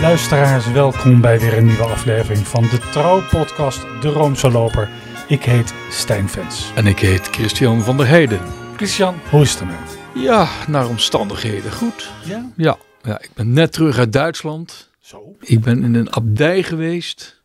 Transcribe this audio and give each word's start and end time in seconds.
Luisteraars, 0.00 0.72
welkom 0.72 1.20
bij 1.20 1.40
weer 1.40 1.56
een 1.56 1.66
nieuwe 1.66 1.82
aflevering 1.82 2.46
van 2.46 2.62
de 2.62 2.78
Trouw-podcast 2.92 3.80
De 4.00 4.08
Roomse 4.08 4.50
Loper. 4.50 4.88
Ik 5.28 5.42
heet 5.42 5.74
Stijn 5.90 6.28
Vens. 6.28 6.72
En 6.74 6.86
ik 6.86 6.98
heet 6.98 7.20
Christian 7.20 7.80
van 7.82 7.96
der 7.96 8.06
Heijden. 8.06 8.40
Christian, 8.76 9.14
hoe 9.30 9.42
is 9.42 9.50
het 9.50 9.60
ermee? 9.60 9.76
Ja, 10.14 10.48
naar 10.68 10.88
omstandigheden 10.88 11.72
goed. 11.72 12.12
Ja? 12.24 12.50
Ja, 12.56 12.78
ja 13.02 13.20
ik 13.22 13.30
ben 13.34 13.52
net 13.52 13.72
terug 13.72 13.98
uit 13.98 14.12
Duitsland. 14.12 14.90
Zo. 15.00 15.36
Ik 15.40 15.60
ben 15.60 15.84
in 15.84 15.94
een 15.94 16.12
abdij 16.12 16.62
geweest 16.62 17.42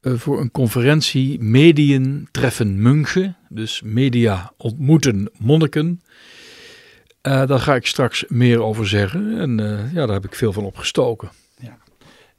eh, 0.00 0.12
voor 0.14 0.40
een 0.40 0.50
conferentie 0.50 1.40
Medien 1.40 2.28
treffen 2.30 2.82
München. 2.82 3.36
Dus 3.48 3.80
media 3.84 4.52
ontmoeten 4.56 5.30
monniken. 5.38 6.02
Eh, 7.22 7.46
daar 7.46 7.58
ga 7.60 7.74
ik 7.74 7.86
straks 7.86 8.24
meer 8.28 8.62
over 8.62 8.88
zeggen. 8.88 9.38
En 9.40 9.60
eh, 9.60 9.92
ja, 9.92 10.06
daar 10.06 10.14
heb 10.14 10.24
ik 10.24 10.34
veel 10.34 10.52
van 10.52 10.64
opgestoken. 10.64 11.30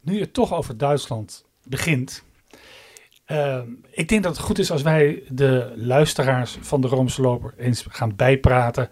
Nu 0.01 0.17
je 0.17 0.31
toch 0.31 0.53
over 0.53 0.77
Duitsland 0.77 1.45
begint. 1.63 2.23
eh, 3.25 3.59
ik 3.91 4.09
denk 4.09 4.23
dat 4.23 4.35
het 4.37 4.45
goed 4.45 4.59
is 4.59 4.71
als 4.71 4.81
wij 4.81 5.23
de 5.29 5.73
luisteraars 5.75 6.57
van 6.61 6.81
de 6.81 6.87
Roomse 6.87 7.21
Loper 7.21 7.53
eens 7.57 7.85
gaan 7.89 8.15
bijpraten 8.15 8.89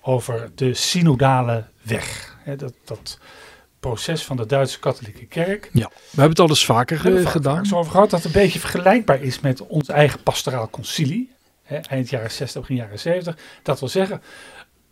over 0.00 0.50
de 0.54 0.74
synodale 0.74 1.64
weg. 1.82 2.36
Dat, 2.56 2.72
dat 2.84 3.18
proces 3.80 4.24
van 4.24 4.36
de 4.36 4.46
Duitse 4.46 4.78
katholieke 4.78 5.26
kerk. 5.26 5.70
Ja, 5.72 5.88
we 5.88 6.00
hebben 6.10 6.28
het 6.28 6.40
al 6.40 6.48
eens 6.48 6.64
vaker 6.64 6.96
We 6.96 7.02
hebben 7.02 7.24
eh, 7.24 7.30
gedaan. 7.30 7.66
zo 7.66 7.76
over 7.76 7.90
gehad 7.92 8.10
dat 8.10 8.22
het 8.22 8.34
een 8.34 8.40
beetje 8.42 8.58
vergelijkbaar 8.60 9.22
is 9.22 9.40
met 9.40 9.66
ons 9.66 9.88
eigen 9.88 10.22
pastoraal 10.22 10.70
concilie. 10.70 11.34
Eind 11.88 12.08
jaren 12.10 12.30
60, 12.30 12.60
begin 12.60 12.76
jaren 12.76 12.98
70. 12.98 13.36
Dat 13.62 13.80
wil 13.80 13.88
zeggen, 13.88 14.22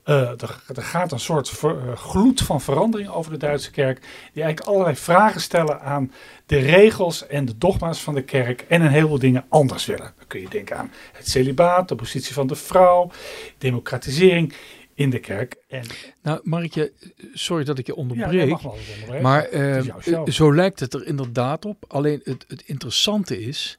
eh, 0.05 0.29
er, 0.31 0.63
er 0.75 0.83
gaat 0.83 1.13
een 1.13 1.21
soort 1.21 1.49
ver- 1.49 1.89
eh, 1.89 1.97
gloed 1.97 2.41
van 2.41 2.61
verandering 2.61 3.09
over 3.11 3.31
de 3.33 3.39
Duitse 3.39 3.71
kerk. 3.71 4.01
Die 4.33 4.43
eigenlijk 4.43 4.61
allerlei 4.61 4.97
vragen 4.97 5.41
stellen 5.41 5.81
aan 5.81 6.13
de 6.47 6.59
regels 6.59 7.27
en 7.27 7.45
de 7.45 7.59
dogma's 7.59 8.03
van 8.03 8.15
de 8.15 8.23
kerk. 8.23 8.65
En 8.69 8.81
een 8.81 8.91
heleboel 8.91 9.19
dingen 9.19 9.45
anders 9.49 9.87
willen. 9.87 10.13
Dan 10.17 10.27
kun 10.27 10.41
je 10.41 10.49
denken 10.49 10.77
aan 10.79 10.93
het 11.13 11.29
celibaat, 11.29 11.89
de 11.89 11.95
positie 11.95 12.35
van 12.35 12.47
de 12.47 12.55
vrouw, 12.55 13.11
democratisering 13.59 14.55
in 14.95 15.11
de 15.11 15.19
kerk. 15.19 15.57
En, 15.69 15.85
Nou, 16.23 16.41
Markje, 16.43 16.93
sorry 17.35 17.65
dat 17.65 17.79
ik 17.79 17.87
je 17.87 17.93
ja, 17.93 17.99
onderbreek. 17.99 18.63
onderbreken. 18.65 19.23
Maar 19.23 19.45
eh, 19.45 19.83
zo 20.27 20.55
lijkt 20.55 20.81
het 20.81 20.95
er 20.95 21.07
inderdaad 21.07 21.65
op. 21.65 21.85
Alleen 21.89 22.21
het, 22.25 22.45
het 22.49 22.63
interessante 22.67 23.41
is 23.41 23.79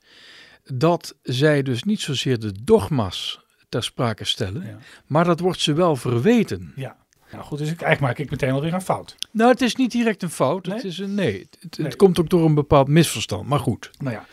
dat 0.63 1.15
zij 1.23 1.61
dus 1.63 1.83
niet 1.83 2.01
zozeer 2.01 2.39
de 2.39 2.51
dogma's 2.63 3.43
ter 3.75 3.83
sprake 3.83 4.25
stellen, 4.25 4.65
Ja. 4.65 4.77
maar 5.05 5.25
dat 5.25 5.39
wordt 5.39 5.59
ze 5.59 5.73
wel 5.73 5.95
verweten. 5.95 6.73
Ja. 6.75 6.95
Nou 7.31 7.43
goed, 7.43 7.57
dus 7.57 7.71
ik, 7.71 7.81
eigenlijk 7.81 8.01
maak 8.17 8.25
ik 8.25 8.31
meteen 8.31 8.51
alweer 8.51 8.73
een 8.73 8.81
fout. 8.81 9.15
Nou, 9.31 9.51
het 9.51 9.61
is 9.61 9.75
niet 9.75 9.91
direct 9.91 10.23
een 10.23 10.29
fout. 10.29 10.65
Nee? 10.65 10.75
Het, 10.75 10.85
is 10.85 10.97
een, 10.97 11.13
nee, 11.15 11.39
het, 11.39 11.57
het 11.59 11.77
Nee. 11.77 11.95
komt 11.95 12.19
ook 12.19 12.29
door 12.29 12.45
een 12.45 12.53
bepaald 12.53 12.87
misverstand. 12.87 13.47
Maar 13.47 13.59
goed. 13.59 13.91
Nou 13.97 14.13
ja, 14.15 14.25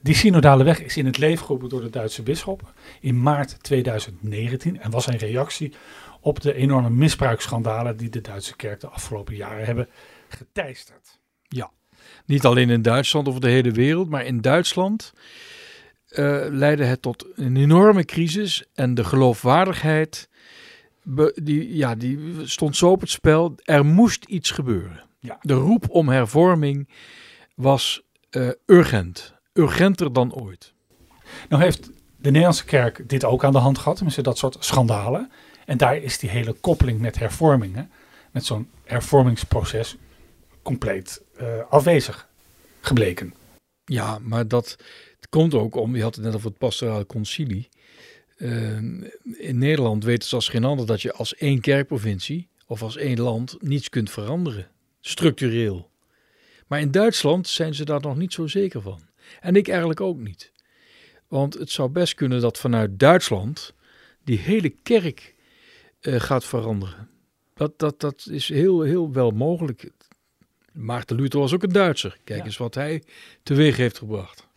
die 0.00 0.14
synodale 0.14 0.64
weg 0.64 0.80
is 0.82 0.96
in 0.96 1.06
het 1.06 1.18
leven 1.18 1.44
geroepen 1.44 1.68
door 1.68 1.80
de 1.80 1.90
Duitse 1.90 2.22
bisschoppen 2.22 2.68
in 3.00 3.22
maart 3.22 3.62
2019 3.62 4.80
en 4.80 4.90
was 4.90 5.06
een 5.06 5.16
reactie 5.18 5.72
op 6.20 6.40
de 6.40 6.54
enorme 6.54 6.90
misbruiksschandalen 6.90 7.96
die 7.96 8.08
de 8.08 8.20
Duitse 8.20 8.56
kerk 8.56 8.80
de 8.80 8.88
afgelopen 8.88 9.34
jaren 9.34 9.64
hebben 9.64 9.88
geteisterd. 10.28 11.20
Niet 12.26 12.44
alleen 12.44 12.70
in 12.70 12.82
Duitsland 12.82 13.28
over 13.28 13.40
de 13.40 13.48
hele 13.48 13.70
wereld, 13.70 14.08
maar 14.08 14.24
in 14.24 14.40
Duitsland 14.40 15.12
eh, 16.12 16.40
leidde 16.50 16.84
het 16.84 17.02
tot 17.02 17.26
een 17.34 17.56
enorme 17.56 18.04
crisis. 18.04 18.64
En 18.74 18.94
de 18.94 19.04
geloofwaardigheid 19.04 20.28
be- 21.02 21.38
die, 21.42 21.76
ja, 21.76 21.94
die 21.94 22.18
stond 22.44 22.76
zo 22.76 22.90
op 22.90 23.00
het 23.00 23.10
spel. 23.10 23.54
Er 23.64 23.84
moest 23.84 24.24
iets 24.24 24.50
gebeuren. 24.50 25.04
Ja. 25.18 25.38
De 25.40 25.54
roep 25.54 25.90
om 25.90 26.08
hervorming 26.08 26.88
was 27.54 28.02
eh, 28.30 28.48
urgent. 28.66 29.34
Urgenter 29.52 30.12
dan 30.12 30.34
ooit. 30.34 30.72
Nou 31.48 31.62
heeft 31.62 31.90
de 32.16 32.30
Nederlandse 32.30 32.64
kerk 32.64 33.08
dit 33.08 33.24
ook 33.24 33.44
aan 33.44 33.52
de 33.52 33.58
hand 33.58 33.78
gehad, 33.78 33.94
tenminste 33.94 34.22
dat 34.22 34.38
soort 34.38 34.56
schandalen. 34.60 35.30
En 35.66 35.76
daar 35.76 35.96
is 35.96 36.18
die 36.18 36.30
hele 36.30 36.52
koppeling 36.52 37.00
met 37.00 37.18
hervormingen, 37.18 37.90
met 38.30 38.44
zo'n 38.44 38.70
hervormingsproces, 38.84 39.96
compleet 40.62 41.22
eh, 41.36 41.46
afwezig 41.70 42.28
gebleken. 42.80 43.34
Ja, 43.84 44.18
maar 44.22 44.48
dat 44.48 44.76
komt 45.32 45.54
ook 45.54 45.74
om, 45.74 45.96
je 45.96 46.02
had 46.02 46.14
het 46.14 46.24
net 46.24 46.34
over 46.34 46.48
het 46.48 46.58
pastorale 46.58 47.06
concilie. 47.06 47.68
Eh, 48.36 48.76
in 49.38 49.58
Nederland 49.58 50.04
weten 50.04 50.28
ze 50.28 50.34
als 50.34 50.48
geen 50.48 50.64
ander 50.64 50.86
dat 50.86 51.02
je 51.02 51.12
als 51.12 51.34
één 51.34 51.60
kerkprovincie 51.60 52.48
of 52.66 52.82
als 52.82 52.96
één 52.96 53.20
land 53.20 53.56
niets 53.60 53.88
kunt 53.88 54.10
veranderen, 54.10 54.68
structureel. 55.00 55.90
Maar 56.66 56.80
in 56.80 56.90
Duitsland 56.90 57.48
zijn 57.48 57.74
ze 57.74 57.84
daar 57.84 58.00
nog 58.00 58.16
niet 58.16 58.32
zo 58.32 58.46
zeker 58.46 58.82
van. 58.82 59.00
En 59.40 59.56
ik 59.56 59.68
eigenlijk 59.68 60.00
ook 60.00 60.18
niet. 60.18 60.52
Want 61.28 61.54
het 61.54 61.70
zou 61.70 61.88
best 61.88 62.14
kunnen 62.14 62.40
dat 62.40 62.58
vanuit 62.58 62.98
Duitsland 62.98 63.74
die 64.24 64.38
hele 64.38 64.68
kerk 64.82 65.34
eh, 66.00 66.20
gaat 66.20 66.44
veranderen. 66.44 67.08
Dat, 67.54 67.78
dat, 67.78 68.00
dat 68.00 68.26
is 68.30 68.48
heel, 68.48 68.80
heel 68.80 69.12
wel 69.12 69.30
mogelijk. 69.30 69.90
Maarten 70.72 71.16
Luther 71.16 71.40
was 71.40 71.54
ook 71.54 71.62
een 71.62 71.72
Duitser. 71.72 72.16
Kijk 72.24 72.38
Ja. 72.38 72.44
eens 72.44 72.56
wat 72.56 72.74
hij 72.74 73.02
teweeg 73.42 73.76
heeft 73.76 73.98
gebracht. 73.98 74.50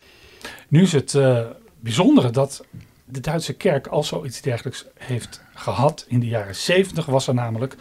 Nu 0.68 0.82
is 0.82 0.92
het 0.92 1.16
eh, 1.16 1.40
bijzondere 1.80 2.30
dat 2.30 2.66
de 3.06 3.20
Duitse 3.20 3.54
kerk 3.54 3.88
al 3.88 4.04
zoiets 4.04 4.42
dergelijks 4.42 4.86
heeft 4.98 5.42
gehad. 5.54 6.06
In 6.08 6.20
de 6.20 6.28
jaren 6.28 6.56
70 6.56 7.06
was 7.06 7.28
er 7.28 7.34
namelijk 7.34 7.76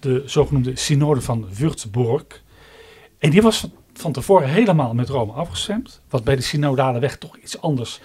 de 0.00 0.22
zogenoemde 0.26 0.76
synode 0.76 1.20
van 1.20 1.48
Würzburg. 1.54 2.42
En 3.18 3.30
die 3.30 3.42
was 3.42 3.68
van, 3.92 4.12
tevoren 4.12 4.48
helemaal 4.48 4.94
met 4.94 5.08
Rome 5.08 5.32
afgestemd. 5.32 6.00
Wat 6.08 6.24
bij 6.24 6.36
de 6.36 6.42
synodale 6.42 6.98
weg 6.98 7.18
toch 7.18 7.36
iets 7.36 7.60
anders 7.60 8.00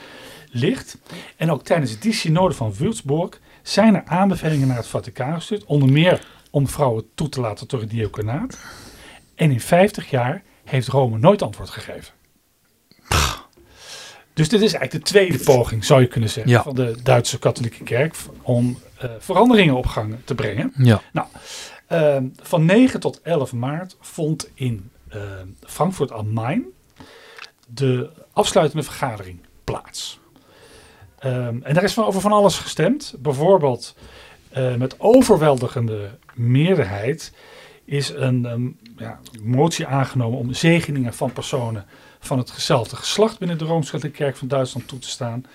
ligt. 0.50 0.98
En 1.38 1.52
ook 1.52 1.64
tijdens 1.64 2.00
die 2.00 2.14
synode 2.14 2.54
van 2.54 2.74
Würzburg 2.74 3.40
zijn 3.62 3.96
er 3.96 4.04
aanbevelingen 4.06 4.68
naar 4.68 4.78
het 4.78 4.88
Vaticaan 4.88 5.34
gestuurd. 5.34 5.66
Onder 5.66 5.92
meer 5.92 6.28
om 6.50 6.68
vrouwen 6.68 7.06
toe 7.16 7.30
te 7.30 7.42
laten 7.42 7.68
tot 7.68 7.82
het 7.82 7.90
diaconaat. 7.90 8.58
En 9.36 9.52
in 9.52 9.62
50 9.62 10.10
jaar 10.10 10.44
heeft 10.64 10.88
Rome 10.88 11.18
nooit 11.18 11.42
antwoord 11.42 11.70
gegeven. 11.70 12.14
Dus 14.36 14.50
dit 14.50 14.62
is 14.62 14.74
eigenlijk 14.74 15.06
de 15.06 15.12
tweede 15.12 15.38
poging, 15.44 15.86
zou 15.86 16.02
je 16.02 16.08
kunnen 16.08 16.30
zeggen, 16.30 16.52
Ja. 16.52 16.64
van 16.64 16.76
de 16.76 16.96
Duitse 17.04 17.40
katholieke 17.40 17.84
kerk 17.84 18.16
om 18.42 18.78
eh, 18.98 19.10
veranderingen 19.20 19.76
op 19.76 19.86
gang 19.86 20.16
te 20.26 20.36
brengen. 20.36 20.74
Ja. 20.78 21.02
Eh, 21.88 22.18
van 22.42 22.66
9 22.66 23.00
tot 23.00 23.22
11 23.22 23.54
maart 23.54 23.98
vond 24.00 24.50
in 24.54 24.90
eh, 25.10 25.22
Frankfurt 25.66 26.12
am 26.12 26.28
Main 26.30 26.64
de 27.68 28.10
afsluitende 28.34 28.84
vergadering 28.84 29.40
plaats. 29.64 30.20
Ehm, 31.20 31.58
en 31.64 31.74
daar 31.74 31.84
is 31.84 31.94
van 31.94 32.06
over 32.06 32.22
van 32.22 32.32
alles 32.32 32.58
gestemd. 32.58 33.16
Bijvoorbeeld 33.20 33.96
eh, 34.50 34.76
met 34.76 35.00
overweldigende 35.00 36.10
meerderheid 36.34 37.34
is 37.86 38.10
een 38.10 38.46
ehm, 38.46 38.68
ja, 38.98 39.20
motie 39.42 39.86
aangenomen 39.88 40.40
om 40.40 40.54
zegeningen 40.54 41.14
van 41.14 41.32
personen 41.34 41.86
van 42.26 42.38
hetzelfde 42.38 42.96
geslacht 42.96 43.40
binnen 43.40 43.58
de 43.58 43.66
Rooms-Katholieke 43.66 44.24
Kerk 44.24 44.38
van 44.38 44.48
Duitsland 44.48 44.88
toe 44.88 45.00
te 45.00 45.10
staan. 45.10 45.46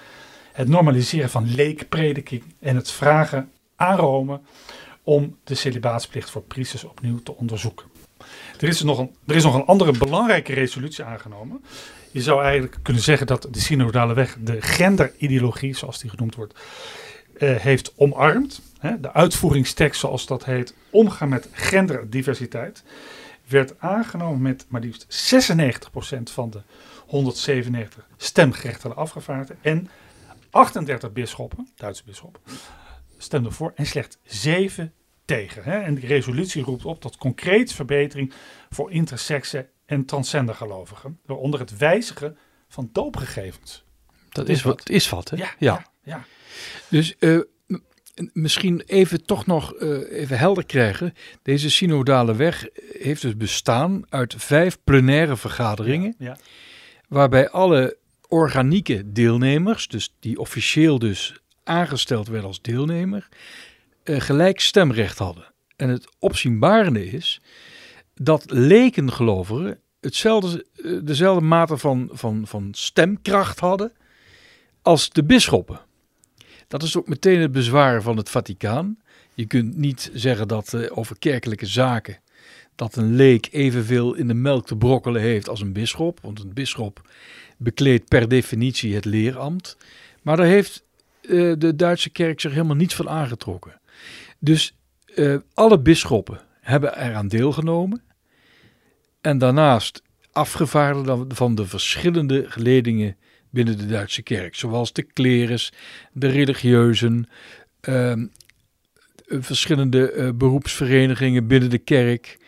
Het 0.52 0.68
normaliseren 0.68 1.30
van 1.30 1.54
leekprediking 1.54 2.42
en 2.58 2.76
het 2.76 2.90
vragen 2.90 3.50
aan 3.76 3.96
Rome 3.96 4.40
om 5.02 5.36
de 5.44 5.54
celibaatsplicht 5.54 6.30
voor 6.30 6.42
priesters 6.42 6.84
opnieuw 6.84 7.22
te 7.22 7.36
onderzoeken. 7.36 7.86
Er 8.58 8.68
is, 8.68 8.82
nog 8.82 8.98
een, 8.98 9.16
er 9.26 9.36
is 9.36 9.44
nog 9.44 9.54
een 9.54 9.64
andere 9.64 9.98
belangrijke 9.98 10.54
resolutie 10.54 11.04
aangenomen. 11.04 11.64
Je 12.10 12.22
zou 12.22 12.42
eigenlijk 12.42 12.76
kunnen 12.82 13.02
zeggen 13.02 13.26
dat 13.26 13.48
de 13.50 13.60
synodale 13.60 14.14
weg 14.14 14.36
de 14.40 14.62
genderideologie, 14.62 15.76
zoals 15.76 15.98
die 15.98 16.10
genoemd 16.10 16.34
wordt, 16.34 16.54
eh, 17.38 17.56
heeft 17.56 17.92
omarmd. 17.96 18.60
De 19.00 19.12
uitvoeringstekst, 19.12 20.00
zoals 20.00 20.26
dat 20.26 20.44
heet, 20.44 20.74
omgaan 20.90 21.28
met 21.28 21.48
genderdiversiteit, 21.52 22.82
werd 23.50 23.80
aangenomen 23.80 24.42
met 24.42 24.66
maar 24.68 24.80
liefst 24.80 25.34
96% 25.34 26.22
van 26.22 26.50
de 26.50 26.62
197 27.06 28.08
stemgerechtigde 28.16 28.94
afgevaardigden 28.96 29.58
en 29.62 29.88
38 30.50 31.12
bisschoppen, 31.12 31.68
Duitse 31.76 32.02
bisschoppen, 32.04 32.42
stemden 33.18 33.52
voor 33.52 33.72
en 33.74 33.86
slechts 33.86 34.18
7 34.22 34.92
tegen. 35.24 35.62
Hè? 35.64 35.78
En 35.80 35.94
die 35.94 36.06
resolutie 36.06 36.62
roept 36.62 36.84
op 36.84 37.00
tot 37.00 37.16
concreet 37.16 37.72
verbetering 37.72 38.32
voor 38.70 38.90
intersexe 38.92 39.68
en 39.86 40.04
transgendergelovigen, 40.04 41.20
waaronder 41.26 41.60
het 41.60 41.76
wijzigen 41.76 42.38
van 42.68 42.88
doopgegevens. 42.92 43.84
Dat 44.28 44.48
is 44.48 44.56
is 44.56 44.62
wat, 44.62 44.88
is 44.88 45.08
wat 45.08 45.30
hè? 45.30 45.36
Ja, 45.36 45.50
ja, 45.58 45.86
ja. 46.02 46.24
Dus 46.88 47.18
eh, 47.18 47.30
m- 47.30 47.44
misschien 48.32 48.82
even 48.86 49.24
toch 49.24 49.46
nog 49.46 49.74
eh, 49.74 50.20
even 50.20 50.38
helder 50.38 50.66
krijgen. 50.66 51.14
Deze 51.42 51.70
synodale 51.70 52.34
weg 52.34 52.68
heeft 52.98 53.22
dus 53.22 53.36
bestaan 53.36 54.02
uit 54.08 54.34
vijf 54.38 54.78
plenaire 54.84 55.36
vergaderingen. 55.36 56.14
ja. 56.18 56.36
Waarbij 57.08 57.50
alle 57.50 57.96
organieke 58.28 59.12
deelnemers, 59.12 59.88
dus 59.88 60.14
die 60.20 60.38
officieel 60.38 60.98
dus 60.98 61.40
aangesteld 61.64 62.28
werden 62.28 62.48
als 62.48 62.60
deelnemer, 62.60 63.28
eh, 64.02 64.20
gelijk 64.20 64.60
stemrecht 64.60 65.18
hadden. 65.18 65.44
En 65.76 65.88
het 65.88 66.08
opzienbarende 66.18 67.10
is 67.10 67.40
dat 68.14 68.44
lekengelovigen 68.46 69.80
hetzelfde, 70.00 70.66
eh, 70.76 70.92
dezelfde 71.02 71.44
mate 71.44 71.76
van, 71.76 72.08
van, 72.12 72.46
van 72.46 72.68
stemkracht 72.72 73.60
hadden 73.60 73.92
als 74.82 75.10
de 75.10 75.24
bisschoppen. 75.24 75.80
Dat 76.70 76.82
is 76.82 76.96
ook 76.96 77.08
meteen 77.08 77.40
het 77.40 77.52
bezwaar 77.52 78.02
van 78.02 78.16
het 78.16 78.30
Vaticaan. 78.30 78.98
Je 79.34 79.46
kunt 79.46 79.76
niet 79.76 80.10
zeggen 80.14 80.48
dat 80.48 80.72
uh, 80.72 80.98
over 80.98 81.18
kerkelijke 81.18 81.66
zaken 81.66 82.18
dat 82.74 82.96
een 82.96 83.14
leek 83.14 83.48
evenveel 83.50 84.14
in 84.14 84.28
de 84.28 84.34
melk 84.34 84.66
te 84.66 84.76
brokkelen 84.76 85.22
heeft 85.22 85.48
als 85.48 85.60
een 85.60 85.72
bisschop. 85.72 86.18
Want 86.22 86.40
een 86.40 86.52
bisschop 86.52 87.10
bekleedt 87.56 88.08
per 88.08 88.28
definitie 88.28 88.94
het 88.94 89.04
leerambt. 89.04 89.76
Maar 90.22 90.36
daar 90.36 90.46
heeft 90.46 90.84
uh, 91.22 91.54
de 91.58 91.76
Duitse 91.76 92.10
kerk 92.10 92.40
zich 92.40 92.52
helemaal 92.52 92.76
niets 92.76 92.94
van 92.94 93.08
aangetrokken. 93.08 93.80
Dus 94.38 94.76
uh, 95.14 95.36
alle 95.54 95.80
bisschoppen 95.80 96.40
hebben 96.60 96.98
eraan 96.98 97.28
deelgenomen. 97.28 98.02
En 99.20 99.38
daarnaast 99.38 100.02
afgevaardigden 100.32 101.34
van 101.34 101.54
de 101.54 101.66
verschillende 101.66 102.50
geledingen 102.50 103.16
binnen 103.50 103.78
de 103.78 103.86
Duitse 103.86 104.22
kerk. 104.22 104.54
Zoals 104.54 104.92
de 104.92 105.02
klerus, 105.02 105.72
de 106.12 106.28
religieuzen, 106.28 107.28
uh, 107.88 108.12
verschillende 109.26 110.12
uh, 110.12 110.30
beroepsverenigingen 110.34 111.46
binnen 111.46 111.70
de 111.70 111.78
kerk, 111.78 112.38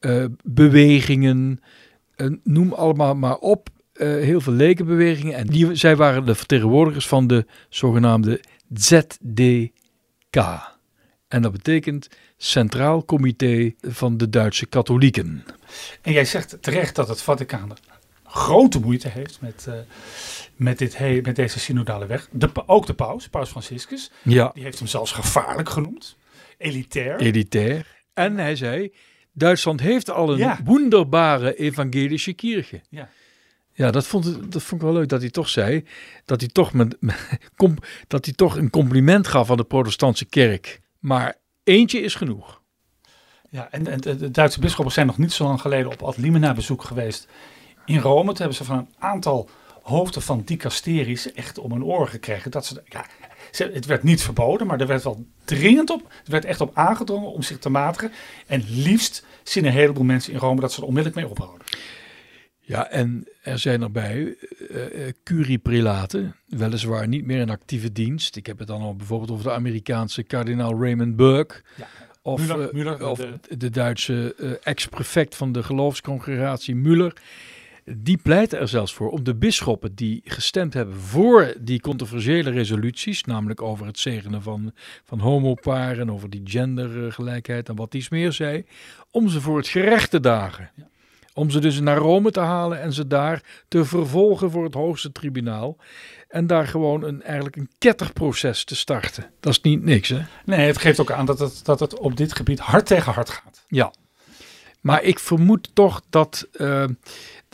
uh, 0.00 0.24
bewegingen, 0.42 1.60
noem 2.42 2.72
allemaal 2.72 3.14
maar 3.14 3.36
op. 3.36 3.68
heel 3.98 4.40
veel 4.40 4.52
lekenbewegingen. 4.52 5.34
En 5.34 5.46
die, 5.46 5.74
zij 5.74 5.96
waren 5.96 6.24
de 6.26 6.34
vertegenwoordigers 6.34 7.06
van 7.06 7.26
de 7.26 7.46
zogenaamde 7.68 8.40
ZDK. 8.74 9.72
En 11.28 11.42
dat 11.42 11.52
betekent 11.52 12.08
Centraal 12.36 13.04
Comité 13.04 13.74
van 13.80 14.16
de 14.16 14.28
Duitse 14.28 14.66
Katholieken. 14.66 15.44
En 16.02 16.12
jij 16.12 16.24
zegt 16.24 16.56
terecht 16.60 16.94
dat 16.94 17.08
het 17.08 17.22
Vaticaan 17.22 17.72
grote 18.34 18.80
moeite 18.80 19.08
heeft 19.08 19.40
met, 19.40 19.66
uh, 19.68 19.74
met, 20.56 20.78
dit 20.78 20.98
he 20.98 21.20
met 21.22 21.36
deze 21.36 21.58
synodale 21.58 22.06
weg. 22.06 22.28
De, 22.32 22.50
ook 22.66 22.86
de 22.86 22.94
paus, 22.94 23.28
paus 23.28 23.50
Franciscus, 23.50 24.10
ja. 24.22 24.50
die 24.54 24.62
heeft 24.62 24.78
hem 24.78 24.88
zelfs 24.88 25.12
gevaarlijk 25.12 25.68
genoemd. 25.68 26.16
Elitair. 26.58 27.20
Elitair. 27.20 28.02
En 28.14 28.38
hij 28.38 28.56
zei, 28.56 28.92
Duitsland 29.32 29.80
heeft 29.80 30.10
al 30.10 30.32
een 30.32 30.38
ja. 30.38 30.60
wonderbare 30.64 31.54
evangelische 31.56 32.32
kirche. 32.32 32.80
Ja. 32.88 33.08
Ja, 33.72 33.90
dat 33.90 34.06
vond, 34.06 34.52
dat 34.52 34.62
vond 34.62 34.80
ik 34.80 34.86
wel 34.86 34.96
leuk 34.96 35.08
dat 35.08 35.20
hij 35.20 35.30
toch 35.30 35.48
zei. 35.48 35.84
Dat 36.24 36.40
hij 36.40 36.48
toch, 36.48 36.72
met, 36.72 36.96
dat 38.08 38.24
hij 38.24 38.34
toch 38.34 38.56
een 38.56 38.70
compliment 38.70 39.26
gaf 39.26 39.50
aan 39.50 39.56
de 39.56 39.64
protestantse 39.64 40.24
kerk. 40.24 40.80
Maar 40.98 41.34
eentje 41.64 42.00
is 42.00 42.14
genoeg. 42.14 42.62
Ja, 43.50 43.68
en, 43.70 43.86
en 43.86 44.00
de 44.00 44.30
Duitse 44.30 44.60
bisschoppen 44.60 44.94
zijn 44.94 45.06
nog 45.06 45.18
niet 45.18 45.32
zo 45.32 45.44
lang 45.44 45.60
geleden 45.60 45.90
op 45.90 46.02
Ad 46.02 46.16
Limina 46.16 46.54
bezoek 46.54 46.84
geweest 46.84 47.28
in 47.84 47.98
Rome. 47.98 48.26
Toen 48.26 48.36
hebben 48.36 48.56
ze 48.56 48.64
van 48.64 48.78
een 48.78 48.94
aantal 48.98 49.48
hoofden 49.82 50.22
van 50.22 50.42
dicasteries 50.44 51.32
echt 51.32 51.58
om 51.58 51.72
hun 51.72 51.84
oren 51.84 52.08
gekregen. 52.08 52.50
Dat 52.50 52.66
ze, 52.66 52.82
ja, 52.84 53.06
het 53.50 53.86
werd 53.86 54.02
niet 54.02 54.22
verboden, 54.22 54.66
maar 54.66 54.80
er 54.80 54.86
werd 54.86 55.02
wel 55.02 55.26
dringend 55.44 55.90
op. 55.90 56.00
Er 56.02 56.30
werd 56.30 56.44
echt 56.44 56.60
op 56.60 56.70
aangedrongen 56.74 57.32
om 57.32 57.42
zich 57.42 57.58
te 57.58 57.68
matigen. 57.68 58.10
En 58.46 58.64
liefst 58.68 59.26
zien 59.42 59.64
een 59.64 59.72
heleboel 59.72 60.04
mensen 60.04 60.32
in 60.32 60.38
Rome 60.38 60.60
dat 60.60 60.72
ze 60.72 60.80
er 60.80 60.86
onmiddellijk 60.86 61.22
mee 61.22 61.30
ophouden. 61.30 61.66
Ja, 62.66 62.90
en 62.90 63.28
er 63.42 63.58
zijn 63.58 63.82
erbij 63.82 64.36
uh, 64.70 64.82
curieprelaten, 65.24 66.36
weliswaar 66.46 67.08
niet 67.08 67.24
meer 67.24 67.40
in 67.40 67.50
actieve 67.50 67.92
dienst. 67.92 68.36
Ik 68.36 68.46
heb 68.46 68.58
het 68.58 68.68
dan 68.68 68.80
al 68.80 68.96
bijvoorbeeld 68.96 69.30
over 69.30 69.44
de 69.44 69.52
Amerikaanse 69.52 70.22
kardinaal 70.22 70.80
Raymond 70.80 71.16
Burke. 71.16 71.62
Ja. 71.76 71.86
Of, 72.22 72.40
Müller, 72.40 72.70
Müller, 72.72 73.00
uh, 73.00 73.10
of 73.10 73.18
de, 73.18 73.56
de 73.56 73.70
Duitse 73.70 74.34
uh, 74.38 74.52
ex-prefect 74.62 75.36
van 75.36 75.52
de 75.52 75.62
geloofscongregatie 75.62 76.76
Müller. 76.76 77.12
Die 77.84 78.16
pleiten 78.16 78.58
er 78.58 78.68
zelfs 78.68 78.94
voor 78.94 79.10
om 79.10 79.24
de 79.24 79.34
bisschoppen 79.34 79.94
die 79.94 80.20
gestemd 80.24 80.74
hebben 80.74 80.94
voor 80.94 81.54
die 81.60 81.80
controversiële 81.80 82.50
resoluties, 82.50 83.24
namelijk 83.24 83.62
over 83.62 83.86
het 83.86 83.98
zegenen 83.98 84.42
van, 84.42 84.72
van 85.04 85.18
homoparen, 85.18 86.10
over 86.10 86.30
die 86.30 86.42
gendergelijkheid 86.44 87.68
en 87.68 87.76
wat 87.76 87.94
iets 87.94 88.08
meer 88.08 88.32
zei, 88.32 88.64
om 89.10 89.28
ze 89.28 89.40
voor 89.40 89.56
het 89.56 89.68
gerecht 89.68 90.10
te 90.10 90.20
dagen. 90.20 90.70
Ja. 90.76 90.88
Om 91.36 91.50
ze 91.50 91.58
dus 91.58 91.80
naar 91.80 91.96
Rome 91.96 92.30
te 92.30 92.40
halen 92.40 92.80
en 92.80 92.92
ze 92.92 93.06
daar 93.06 93.42
te 93.68 93.84
vervolgen 93.84 94.50
voor 94.50 94.64
het 94.64 94.74
hoogste 94.74 95.12
tribunaal. 95.12 95.76
En 96.28 96.46
daar 96.46 96.66
gewoon 96.66 97.02
een, 97.02 97.22
eigenlijk 97.22 97.56
een 97.56 97.70
ketterproces 97.78 98.64
te 98.64 98.76
starten. 98.76 99.30
Dat 99.40 99.52
is 99.52 99.60
niet 99.60 99.82
niks, 99.82 100.08
hè? 100.08 100.20
Nee, 100.44 100.66
het 100.66 100.78
geeft 100.78 101.00
ook 101.00 101.10
aan 101.10 101.26
dat 101.26 101.38
het, 101.38 101.64
dat 101.64 101.80
het 101.80 101.98
op 101.98 102.16
dit 102.16 102.32
gebied 102.32 102.58
hard 102.58 102.86
tegen 102.86 103.12
hard 103.12 103.30
gaat. 103.30 103.64
Ja. 103.68 103.92
Maar 104.80 105.02
ik 105.02 105.18
vermoed 105.18 105.70
toch 105.72 106.02
dat, 106.10 106.48
uh, 106.52 106.84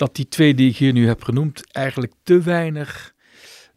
dat 0.01 0.17
die 0.17 0.29
twee 0.29 0.55
die 0.55 0.71
ik 0.71 0.77
hier 0.77 0.93
nu 0.93 1.07
heb 1.07 1.23
genoemd 1.23 1.73
eigenlijk 1.73 2.13
te 2.23 2.41
weinig 2.41 3.15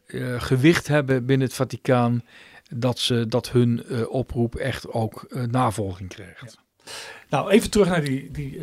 uh, 0.08 0.42
gewicht 0.42 0.88
hebben 0.88 1.26
binnen 1.26 1.48
het 1.48 1.56
Vaticaan. 1.56 2.24
Dat, 2.70 3.00
ze, 3.00 3.28
dat 3.28 3.50
hun 3.50 3.84
uh, 3.88 4.10
oproep 4.10 4.56
echt 4.56 4.88
ook 4.88 5.36
navolging 5.52 6.10
krijgt. 6.10 6.58
Ja. 6.84 6.92
Nou, 7.30 7.50
even 7.50 7.72
terug 7.72 7.88
naar 7.88 8.04
die, 8.04 8.32
die 8.32 8.62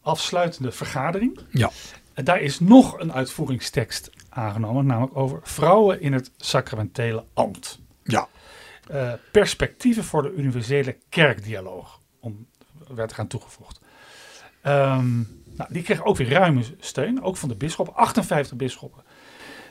afsluitende 0.00 0.72
vergadering. 0.72 1.38
Ja. 1.50 1.70
En 2.14 2.24
daar 2.24 2.40
is 2.40 2.60
nog 2.60 2.98
een 2.98 3.12
uitvoeringstekst 3.12 4.10
aangenomen, 4.28 4.86
namelijk 4.86 5.16
over 5.16 5.40
vrouwen 5.42 6.00
in 6.00 6.12
het 6.12 6.30
sacramentele 6.36 7.24
ambt. 7.34 7.78
Ja. 8.02 8.28
Perspectieven 9.32 10.04
voor 10.04 10.22
de 10.22 10.32
universele 10.32 10.96
kerkdialoog, 11.08 12.00
om, 12.20 12.46
werd 12.88 13.12
eraan 13.12 13.26
toegevoegd. 13.26 13.80
Um, 14.66 15.37
nou, 15.58 15.72
die 15.72 15.82
kreeg 15.82 16.04
ook 16.04 16.16
weer 16.16 16.30
ruime 16.30 16.62
steun, 16.80 17.22
ook 17.22 17.36
van 17.36 17.48
de 17.48 17.54
bisschoppen. 17.54 17.94
58 17.94 18.56
bisschoppen 18.56 19.02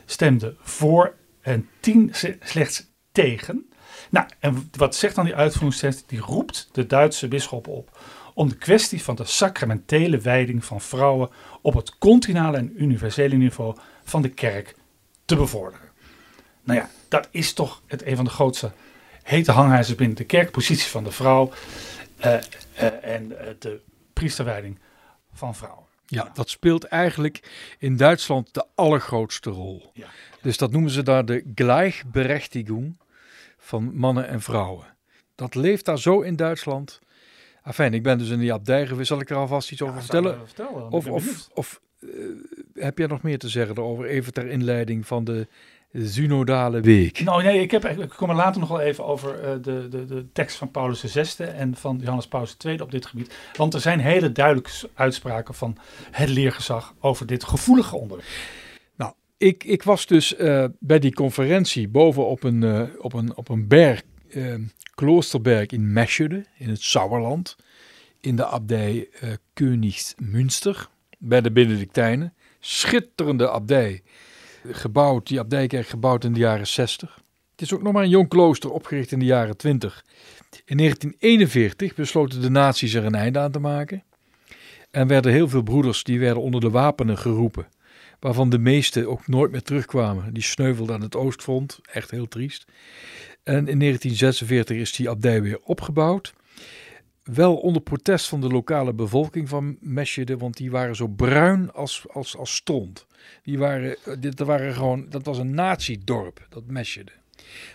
stemden 0.04 0.56
voor 0.60 1.14
en 1.40 1.68
10 1.80 2.14
slechts 2.40 2.86
tegen. 3.12 3.68
Nou, 4.10 4.26
en 4.38 4.70
wat 4.76 4.94
zegt 4.94 5.14
dan 5.14 5.24
die 5.24 5.34
uitvoeringstekst? 5.34 6.08
Die 6.08 6.20
roept 6.20 6.68
de 6.72 6.86
Duitse 6.86 7.28
bisschoppen 7.28 7.72
op 7.72 7.98
om 8.34 8.48
de 8.48 8.56
kwestie 8.56 9.02
van 9.02 9.14
de 9.14 9.24
sacramentele 9.24 10.18
wijding 10.18 10.64
van 10.64 10.80
vrouwen 10.80 11.30
op 11.60 11.74
het 11.74 11.98
continentale 11.98 12.56
en 12.56 12.82
universele 12.82 13.36
niveau 13.36 13.76
van 14.04 14.22
de 14.22 14.28
kerk 14.28 14.74
te 15.24 15.36
bevorderen. 15.36 15.88
Nou 16.62 16.78
ja, 16.78 16.90
dat 17.08 17.28
is 17.30 17.52
toch 17.52 17.82
het 17.86 18.06
een 18.06 18.16
van 18.16 18.24
de 18.24 18.30
grootste 18.30 18.70
hete 19.22 19.52
hangijzers 19.52 19.96
binnen 19.96 20.16
de 20.16 20.24
kerk, 20.24 20.50
positie 20.50 20.90
van 20.90 21.04
de 21.04 21.10
vrouw 21.10 21.52
uh, 22.24 22.24
uh, 22.24 23.14
en 23.14 23.30
uh, 23.30 23.38
de 23.58 23.80
priesterwijding 24.12 24.78
van 25.38 25.54
vrouwen. 25.54 25.84
Ja, 26.06 26.30
dat 26.34 26.50
speelt 26.50 26.84
eigenlijk 26.84 27.42
in 27.78 27.96
Duitsland 27.96 28.54
de 28.54 28.64
allergrootste 28.74 29.50
rol. 29.50 29.90
Ja. 29.92 30.06
Dus 30.42 30.56
dat 30.56 30.70
noemen 30.70 30.90
ze 30.90 31.02
daar 31.02 31.24
de 31.24 31.44
Gleichberechtigung 31.54 32.96
van 33.58 33.96
mannen 33.96 34.28
en 34.28 34.40
vrouwen. 34.40 34.86
Dat 35.34 35.54
leeft 35.54 35.84
daar 35.84 35.98
zo 35.98 36.20
in 36.20 36.36
Duitsland. 36.36 37.00
Afijn, 37.62 37.94
ik 37.94 38.02
ben 38.02 38.18
dus 38.18 38.28
in 38.28 38.38
die 38.38 38.52
abdij 38.52 38.86
geweest. 38.86 39.08
Zal 39.08 39.20
ik 39.20 39.30
er 39.30 39.36
alvast 39.36 39.72
iets 39.72 39.82
over 39.82 40.00
vertellen? 40.00 40.40
Of, 40.90 41.06
of, 41.06 41.48
of 41.54 41.80
eh, 42.00 42.08
heb 42.74 42.98
jij 42.98 43.06
nog 43.06 43.22
meer 43.22 43.38
te 43.38 43.48
zeggen 43.48 43.76
erover? 43.76 44.04
Even 44.04 44.32
ter 44.32 44.46
inleiding 44.46 45.06
van 45.06 45.24
de 45.24 45.46
synodale 45.94 46.80
week. 46.80 47.20
Nou 47.20 47.42
nee, 47.42 47.60
ik, 47.60 47.70
heb, 47.70 47.84
ik 47.84 48.08
kom 48.08 48.30
er 48.30 48.36
later 48.36 48.60
nog 48.60 48.68
wel 48.68 48.80
even 48.80 49.04
over 49.04 49.44
uh, 49.44 49.50
de, 49.62 49.88
de, 49.88 50.04
de 50.04 50.26
tekst 50.32 50.56
van 50.56 50.70
Paulus 50.70 51.00
VI 51.00 51.44
en 51.44 51.76
van 51.76 51.98
Johannes 52.00 52.28
Paulus 52.28 52.56
II 52.64 52.80
op 52.80 52.90
dit 52.90 53.06
gebied. 53.06 53.34
Want 53.56 53.74
er 53.74 53.80
zijn 53.80 54.00
hele 54.00 54.32
duidelijke 54.32 54.70
uitspraken 54.94 55.54
van 55.54 55.76
het 56.10 56.28
leergezag 56.28 56.94
over 57.00 57.26
dit 57.26 57.44
gevoelige 57.44 57.96
onderwerp. 57.96 58.30
Nou, 58.96 59.12
ik, 59.36 59.64
ik 59.64 59.82
was 59.82 60.06
dus 60.06 60.38
uh, 60.38 60.64
bij 60.78 60.98
die 60.98 61.14
conferentie 61.14 61.88
boven 61.88 62.26
op 62.26 62.42
een, 62.42 62.62
uh, 62.62 62.82
op 62.98 63.12
een, 63.12 63.36
op 63.36 63.48
een 63.48 63.68
berg, 63.68 64.02
kloosterberg 64.94 65.66
in 65.66 65.92
Meschede, 65.92 66.44
in 66.58 66.68
het 66.68 66.82
Sauerland, 66.82 67.56
in 68.20 68.36
de 68.36 68.46
abdij 68.46 69.08
Königsmünster, 69.52 70.88
bij 71.18 71.40
de 71.40 71.50
Benedictijnen. 71.50 72.34
Schitterende 72.60 73.50
abdij 73.50 74.02
gebouwd, 74.70 75.26
die 75.26 75.40
abdijkerk 75.40 75.86
gebouwd 75.86 76.24
in 76.24 76.32
de 76.32 76.40
jaren 76.40 76.66
60. 76.66 77.20
Het 77.50 77.62
is 77.62 77.74
ook 77.74 77.82
nog 77.82 77.92
maar 77.92 78.02
een 78.02 78.08
jong 78.08 78.28
klooster 78.28 78.70
opgericht 78.70 79.12
in 79.12 79.18
de 79.18 79.24
jaren 79.24 79.56
20. 79.56 80.04
In 80.64 80.76
1941 80.76 81.94
besloten 81.94 82.40
de 82.40 82.50
nazi's 82.50 82.94
er 82.94 83.04
een 83.04 83.14
einde 83.14 83.38
aan 83.38 83.50
te 83.50 83.58
maken. 83.58 84.02
En 84.90 85.06
werden 85.06 85.32
heel 85.32 85.48
veel 85.48 85.62
broeders 85.62 86.04
die 86.04 86.20
werden 86.20 86.42
onder 86.42 86.60
de 86.60 86.70
wapenen 86.70 87.18
geroepen. 87.18 87.68
Waarvan 88.20 88.50
de 88.50 88.58
meeste 88.58 89.08
ook 89.08 89.26
nooit 89.26 89.50
meer 89.50 89.62
terugkwamen. 89.62 90.34
Die 90.34 90.42
sneuvelden 90.42 90.94
aan 90.94 91.00
het 91.00 91.16
oostfront. 91.16 91.78
Echt 91.92 92.10
heel 92.10 92.28
triest. 92.28 92.64
En 93.42 93.68
in 93.68 93.78
1946 93.78 94.76
is 94.76 94.92
die 94.92 95.10
abdij 95.10 95.42
weer 95.42 95.58
opgebouwd. 95.64 96.34
Wel 97.22 97.56
onder 97.56 97.82
protest 97.82 98.28
van 98.28 98.40
de 98.40 98.48
lokale 98.48 98.92
bevolking 98.92 99.48
van 99.48 99.76
Meschede, 99.80 100.36
want 100.36 100.56
die 100.56 100.70
waren 100.70 100.96
zo 100.96 101.06
bruin 101.06 101.72
als, 101.72 102.04
als, 102.12 102.36
als 102.36 102.54
stront. 102.54 103.06
Die 103.42 103.58
waren, 103.58 103.96
dit 104.20 104.38
waren 104.38 104.74
gewoon, 104.74 105.06
dat 105.08 105.24
was 105.24 105.38
een 105.38 105.54
nazi-dorp, 105.54 106.46
dat 106.48 106.66
Meschede. 106.66 107.12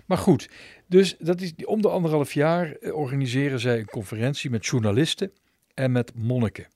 Maar 0.05 0.17
goed, 0.17 0.49
dus 0.87 1.15
dat 1.19 1.41
is, 1.41 1.53
om 1.65 1.81
de 1.81 1.89
anderhalf 1.89 2.33
jaar 2.33 2.75
organiseren 2.91 3.59
zij 3.59 3.79
een 3.79 3.85
conferentie 3.85 4.49
met 4.49 4.65
journalisten 4.65 5.31
en 5.73 5.91
met 5.91 6.11
monniken. 6.15 6.67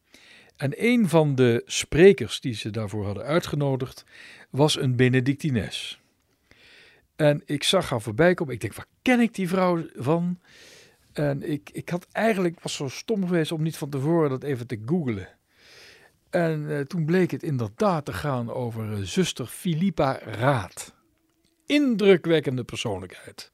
En 0.58 0.72
een 0.76 1.10
van 1.10 1.36
de 1.36 1.64
sprekers 1.66 2.40
die 2.40 2.54
ze 2.54 2.70
daarvoor 2.70 3.06
hadden 3.06 3.24
uitgenodigd 3.24 4.06
was 4.50 4.80
een 4.80 4.96
Benedictines. 4.96 6.02
En 7.16 7.42
ik 7.46 7.64
zag 7.64 7.90
haar 7.90 8.02
voorbij 8.02 8.34
komen. 8.34 8.54
Ik 8.54 8.62
denk, 8.62 8.74
waar 8.74 8.88
ken 9.02 9.20
ik 9.20 9.36
die 9.36 9.48
vrouw 9.48 9.86
van? 9.96 10.40
En 11.14 11.50
ik, 11.52 11.70
ik 11.74 11.90
had 11.90 12.08
eigenlijk, 12.12 12.60
was 12.60 12.76
zo 12.76 12.88
stom 12.88 13.28
geweest 13.28 13.52
om 13.52 13.64
niet 13.64 13.78
van 13.78 13.90
tevoren 13.90 14.30
dat 14.30 14.44
even 14.44 14.68
te 14.68 14.82
googlen. 14.86 15.28
En 16.30 16.70
eh, 16.70 16.80
toen 16.80 17.06
bleek 17.06 17.32
het 17.32 17.44
inderdaad 17.44 18.06
te 18.06 18.14
gaan 18.14 18.52
over 18.52 18.94
eh, 18.94 19.00
zuster 19.02 19.46
Philippa 19.46 20.20
Raad. 20.24 20.96
Indrukwekkende 21.66 22.64
persoonlijkheid. 22.64 23.52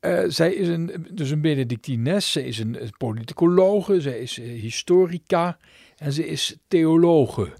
Eh, 0.00 0.24
zij 0.26 0.54
is 0.54 0.68
een, 0.68 1.06
dus 1.10 1.30
een 1.30 1.40
Benedictines, 1.40 2.32
ze 2.32 2.44
is 2.44 2.58
een, 2.58 2.82
een 2.82 2.92
politicologe, 2.98 4.00
zij 4.00 4.18
is 4.18 4.36
historica 4.36 5.58
en 5.96 6.12
ze 6.12 6.26
is 6.26 6.56
theologe. 6.68 7.52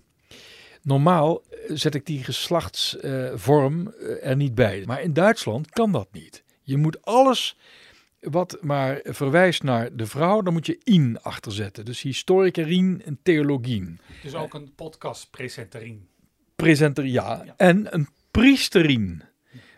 Normaal 0.82 1.42
zet 1.68 1.94
ik 1.94 2.06
die 2.06 2.24
geslachtsvorm 2.24 3.92
er 4.22 4.36
niet 4.36 4.54
bij, 4.54 4.82
maar 4.86 5.02
in 5.02 5.12
Duitsland 5.12 5.70
kan 5.70 5.92
dat 5.92 6.08
niet. 6.12 6.44
Je 6.62 6.76
moet 6.76 7.02
alles 7.02 7.56
wat 8.20 8.58
maar 8.60 9.00
verwijst 9.02 9.62
naar 9.62 9.96
de 9.96 10.06
vrouw, 10.06 10.42
dan 10.42 10.52
moet 10.52 10.66
je 10.66 10.80
in 10.84 11.18
achterzetten. 11.22 11.84
Dus 11.84 12.02
historikerien 12.02 13.02
en 13.04 13.18
theologien. 13.22 14.00
Dus 14.22 14.34
ook 14.34 14.54
een 14.54 14.74
podcast-presenterien. 14.74 16.08
Presenter, 16.56 17.06
ja. 17.06 17.42
Ja. 17.44 17.54
En 17.56 17.94
een 17.94 18.08
priesterien. 18.30 19.22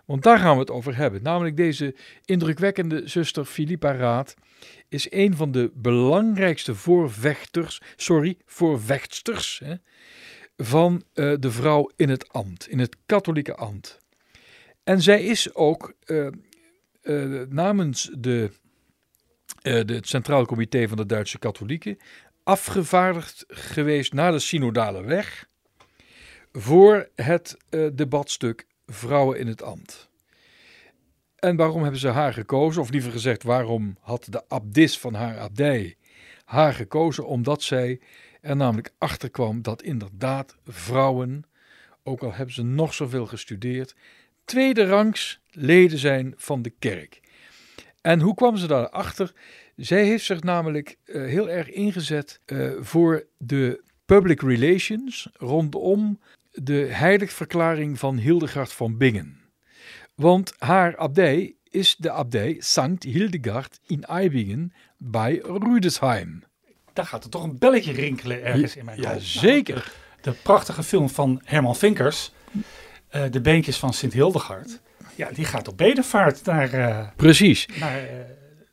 Want 0.05 0.23
daar 0.23 0.39
gaan 0.39 0.55
we 0.55 0.61
het 0.61 0.71
over 0.71 0.97
hebben. 0.97 1.23
Namelijk 1.23 1.57
deze 1.57 1.95
indrukwekkende 2.25 3.09
zuster 3.09 3.45
Philippa 3.45 3.95
Raad 3.95 4.35
is 4.89 5.13
een 5.13 5.37
van 5.37 5.53
de 5.53 5.71
belangrijkste 5.75 6.75
voorvechters, 6.75 7.81
sorry, 7.97 8.37
voorvechtsters 8.47 9.61
hè, 9.65 9.75
van 10.57 11.03
eh, 11.13 11.35
de 11.39 11.51
vrouw 11.51 11.91
in 11.97 12.09
het 12.09 12.29
ambt, 12.29 12.69
in 12.69 12.79
het 12.79 12.97
katholieke 13.07 13.55
ambt. 13.55 13.99
En 14.85 15.03
zij 15.03 15.23
is 15.23 15.55
ook 15.55 15.95
eh, 16.05 16.27
eh, 17.01 17.41
namens 17.49 18.11
de, 18.19 18.51
eh, 19.63 19.85
de, 19.85 19.95
het 19.95 20.09
Centraal 20.09 20.47
Comité 20.47 20.89
van 20.89 20.97
de 20.97 21.07
Duitse 21.07 21.39
Katholieken 21.39 21.99
afgevaardigd 22.45 23.45
geweest 23.49 24.13
naar 24.13 24.33
de 24.33 24.39
synodale 24.39 25.05
weg 25.05 25.49
voor 26.53 27.09
het 27.15 27.57
eh, 27.69 27.87
debatstuk 27.93 28.67
Vrouwen 28.87 29.39
in 29.39 29.47
het 29.47 29.63
Ambt. 29.63 30.11
En 31.37 31.57
waarom 31.57 31.83
hebben 31.83 32.01
ze 32.01 32.09
haar 32.09 32.33
gekozen? 32.33 32.83
Of 32.83 32.91
liever 32.91 33.13
gezegd, 33.13 33.43
waarom 33.43 33.97
had 34.01 34.27
de 34.31 34.49
abdis 34.49 34.99
van 34.99 35.15
haar 35.15 35.39
abdij 35.39 35.97
haar 36.45 36.75
gekozen? 36.75 37.27
Omdat 37.27 37.63
zij 37.63 38.01
er 38.41 38.57
namelijk 38.57 38.93
achter 38.99 39.31
kwam 39.31 39.63
dat 39.63 39.83
inderdaad 39.83 40.57
vrouwen, 40.67 41.45
ook 42.03 42.23
al 42.23 42.33
hebben 42.33 42.55
ze 42.55 42.63
nog 42.63 42.95
zoveel 42.95 43.27
gestudeerd, 43.27 43.95
tweede 44.51 44.87
rangs 44.87 45.41
leden 45.51 45.99
zijn 45.99 46.35
van 46.37 46.63
de 46.63 46.71
kerk. 46.79 47.21
En 48.01 48.21
hoe 48.21 48.35
kwam 48.35 48.57
ze 48.57 48.67
daarachter? 48.67 49.33
Zij 49.77 50.05
heeft 50.05 50.25
zich 50.25 50.43
namelijk 50.43 50.97
eh, 51.05 51.23
heel 51.25 51.49
erg 51.51 51.71
ingezet 51.71 52.41
eh, 52.45 52.71
voor 52.81 53.27
de 53.39 53.83
public 54.07 54.41
relations 54.43 55.29
rondom 55.33 56.21
de 56.53 56.75
heiligverklaring 56.91 57.99
van 57.99 58.17
Hildegard 58.17 58.73
van 58.73 58.97
Bingen. 58.97 59.41
Want 60.15 60.55
haar 60.59 60.97
abdij 60.97 61.55
is 61.69 61.97
de 61.99 62.11
abdij 62.11 62.57
Sankt 62.59 63.03
Hildegard 63.05 63.79
in 63.87 64.05
Eibingen 64.05 64.73
bij 64.99 65.43
Rüdesheim. 65.43 66.43
Daar 66.93 67.07
gaat 67.07 67.25
er 67.25 67.31
toch 67.31 67.43
een 67.43 67.59
belletje 67.59 67.93
rinkelen 67.93 68.45
ergens 68.45 68.77
in 68.77 68.85
mijn 68.85 69.01
Ja, 69.01 69.13
hoofd. 69.13 69.25
zeker. 69.27 69.93
De 70.21 70.33
prachtige 70.33 70.83
film 70.83 71.09
van 71.09 71.41
Herman 71.45 71.77
Vinkers, 71.77 72.33
eh, 73.11 73.23
De 73.31 73.41
Beentjes 73.41 73.77
van 73.79 73.93
Sint 73.93 74.13
Hildegard. 74.13 74.81
Ja, 75.15 75.29
die 75.33 75.45
gaat 75.45 75.69
op 75.69 75.77
bedevaart 75.77 76.45
naar, 76.45 76.73
eh, 76.73 77.07
Precies. 77.17 77.69
naar, 77.81 77.99
eh, 77.99 78.05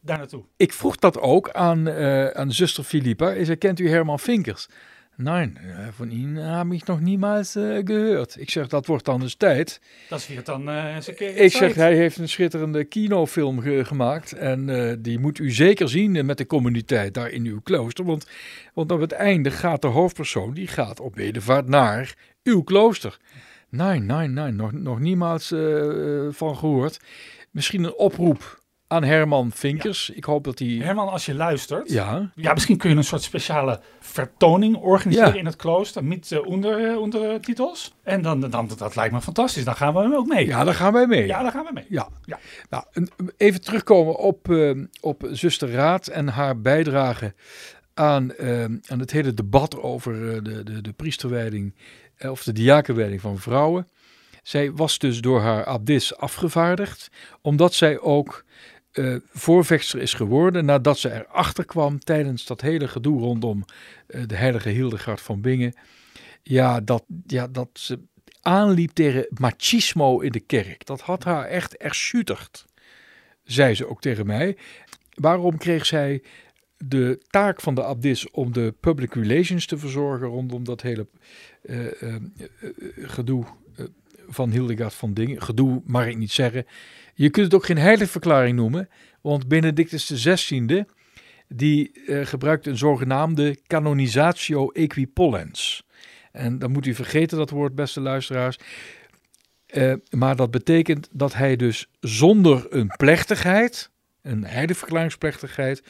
daar 0.01 0.17
naartoe. 0.17 0.43
Ik 0.57 0.73
vroeg 0.73 0.95
dat 0.95 1.19
ook 1.19 1.49
aan, 1.51 1.89
aan 2.35 2.51
zuster 2.51 2.83
Philippa. 2.83 3.31
Ik 3.31 3.45
zei, 3.45 3.57
kent 3.57 3.79
u 3.79 3.89
Herman 3.89 4.19
Vinkers? 4.19 4.67
Nee, 5.15 5.53
van 5.95 6.09
Ihnen 6.09 6.57
heb 6.57 6.71
ik 6.71 6.85
nog 6.85 6.99
niemals 7.01 7.55
eh, 7.55 7.77
gehoord. 7.83 8.39
Ik 8.39 8.49
zeg, 8.49 8.67
dat 8.67 8.85
wordt 8.85 9.05
dan 9.05 9.21
eens 9.21 9.35
tijd. 9.35 9.81
Dat 10.09 10.19
is 10.19 10.27
weer 10.27 10.43
dan 10.43 10.69
eens 10.69 11.07
een 11.07 11.15
keer 11.15 11.35
Ik 11.37 11.51
zeg, 11.51 11.73
hij 11.75 11.95
heeft 11.95 12.17
een 12.17 12.29
schitterende 12.29 12.83
kinofilm 12.83 13.59
ge- 13.61 13.85
gemaakt. 13.85 14.33
En 14.33 14.99
die 15.01 15.19
moet 15.19 15.39
u 15.39 15.51
zeker 15.51 15.89
zien 15.89 16.25
met 16.25 16.37
de 16.37 16.45
communiteit 16.45 17.13
daar 17.13 17.29
in 17.29 17.45
uw 17.45 17.59
klooster. 17.63 18.05
Want, 18.05 18.27
want 18.73 18.91
op 18.91 18.99
het 18.99 19.11
einde 19.11 19.51
gaat 19.51 19.81
de 19.81 19.87
hoofdpersoon, 19.87 20.53
die 20.53 20.67
gaat 20.67 20.99
op 20.99 21.15
bedevaart 21.15 21.67
naar 21.67 22.13
uw 22.43 22.61
klooster. 22.61 23.17
Nee, 23.69 23.99
nee, 23.99 24.27
nee, 24.27 24.51
nog, 24.51 24.71
nog 24.71 24.99
niemals 24.99 25.51
eh, 25.51 26.25
eh, 26.25 26.33
van 26.33 26.57
gehoord. 26.57 26.99
Misschien 27.51 27.83
een 27.83 27.93
oproep 27.95 28.59
aan 28.87 29.03
Herman 29.03 29.51
Vinkers. 29.51 30.09
Ik 30.09 30.23
hoop 30.23 30.43
dat 30.43 30.59
hij... 30.59 30.67
Herman, 30.67 31.09
als 31.09 31.25
je 31.25 31.33
luistert, 31.33 31.89
ja. 31.89 32.31
Ja, 32.35 32.53
misschien 32.53 32.77
kun 32.77 32.89
je 32.89 32.95
een 32.95 33.03
soort 33.03 33.21
speciale 33.21 33.79
vertoning 33.99 34.75
organiseren 34.75 35.33
Ja. 35.33 35.39
in 35.39 35.45
het 35.45 35.55
klooster 35.55 36.03
met 36.03 36.31
uh, 36.31 36.45
onder, 36.45 36.91
uh, 36.91 36.97
ondertitels. 36.99 37.95
En 38.03 38.21
dan, 38.21 38.39
dan, 38.49 38.69
dat 38.77 38.95
lijkt 38.95 39.13
me 39.13 39.21
fantastisch. 39.21 39.63
Dan 39.65 39.75
gaan 39.75 39.93
we 39.93 40.15
ook 40.15 40.27
mee. 40.27 40.45
ja, 40.45 40.63
daar 40.63 40.73
gaan 40.73 40.93
wij 40.93 41.07
mee. 41.07 41.25
Ja, 41.25 41.41
daar 41.43 41.51
gaan 41.51 41.65
we 41.65 41.71
mee. 41.73 41.85
Ja. 41.89 42.07
Ja. 42.25 42.39
Nou, 42.69 42.83
even 43.37 43.61
terugkomen 43.61 44.15
op, 44.15 44.55
op 45.01 45.27
zuster 45.31 45.71
Raad 45.71 46.07
en 46.07 46.27
haar 46.27 46.61
bijdrage 46.61 47.33
aan, 47.93 48.37
aan 48.87 48.99
het 48.99 49.11
hele 49.11 49.33
debat 49.33 49.81
over 49.81 50.43
de, 50.43 50.63
de, 50.63 50.81
de 50.81 50.93
priesterwijding 50.93 51.75
of 52.19 52.43
de 52.43 52.53
diakenwijding 52.53 53.21
van 53.21 53.39
vrouwen. 53.39 53.87
Zij 54.43 54.71
was 54.71 54.99
dus 54.99 55.21
door 55.21 55.41
haar 55.41 55.65
abdis 55.65 56.17
afgevaardigd, 56.17 57.09
omdat 57.41 57.73
zij 57.73 57.99
ook 57.99 58.45
eh, 58.91 59.15
voorvechter 59.29 60.01
is 60.01 60.13
geworden 60.13 60.65
nadat 60.65 60.99
ze 60.99 61.13
erachter 61.13 61.65
kwam 61.65 61.99
tijdens 61.99 62.45
dat 62.45 62.61
hele 62.61 62.87
gedoe 62.87 63.19
rondom 63.19 63.65
eh, 64.07 64.21
de 64.25 64.35
heilige 64.35 64.69
Hildegard 64.69 65.21
van 65.21 65.41
Bingen. 65.41 65.75
Ja, 66.43 66.81
dat, 66.81 67.03
ja, 67.25 67.47
dat 67.47 67.69
ze 67.73 67.99
aanliep 68.41 68.91
tegen 68.91 69.27
machismo 69.29 70.19
in 70.19 70.31
de 70.31 70.39
kerk. 70.39 70.85
Dat 70.85 71.01
had 71.01 71.23
haar 71.23 71.45
echt 71.45 71.77
erschütterd, 71.77 72.65
zei 73.43 73.75
ze 73.75 73.89
ook 73.89 74.01
tegen 74.01 74.25
mij. 74.25 74.57
Waarom 75.13 75.57
kreeg 75.57 75.85
zij 75.85 76.21
de 76.77 77.19
taak 77.29 77.61
van 77.61 77.75
de 77.75 77.83
abdis 77.83 78.31
om 78.31 78.53
de 78.53 78.73
public 78.79 79.13
relations 79.13 79.65
te 79.65 79.77
verzorgen 79.77 80.27
rondom 80.27 80.63
dat 80.63 80.81
hele 80.81 81.01
eh, 81.01 81.07
eh, 81.07 81.11
eh, 81.11 81.56
gedoe 83.01 83.45
eh, 83.75 83.85
van 84.27 84.51
Hildegard 84.51 84.93
van 84.93 85.13
Dingen? 85.13 85.41
Gedoe 85.41 85.81
mag 85.85 86.07
ik 86.07 86.17
niet 86.17 86.31
zeggen. 86.31 86.65
Je 87.13 87.29
kunt 87.29 87.45
het 87.45 87.55
ook 87.55 87.65
geen 87.65 87.77
heiligverklaring 87.77 88.55
noemen, 88.55 88.89
want 89.21 89.47
Benedictus 89.47 90.05
XVI 90.05 90.85
die 91.47 91.91
eh, 91.91 92.25
gebruikt 92.25 92.67
een 92.67 92.77
zogenaamde 92.77 93.57
canonisatio 93.67 94.69
equipollens. 94.71 95.83
En 96.31 96.59
dan 96.59 96.71
moet 96.71 96.85
u 96.85 96.93
vergeten 96.93 97.37
dat 97.37 97.49
woord, 97.49 97.75
beste 97.75 98.01
luisteraars. 98.01 98.57
Eh, 99.65 99.93
maar 100.09 100.35
dat 100.35 100.51
betekent 100.51 101.09
dat 101.11 101.33
hij 101.33 101.55
dus 101.55 101.89
zonder 101.99 102.65
een 102.69 102.93
plechtigheid, 102.97 103.91
een 104.21 104.43
heiligverklaringsplechtigheid, 104.45 105.83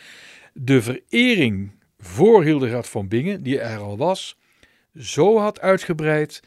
de 0.53 0.81
verering 0.81 1.71
voor 1.99 2.43
Hildegard 2.43 2.87
van 2.87 3.07
Bingen, 3.07 3.43
die 3.43 3.59
er 3.59 3.79
al 3.79 3.97
was, 3.97 4.36
zo 4.99 5.39
had 5.39 5.59
uitgebreid 5.61 6.39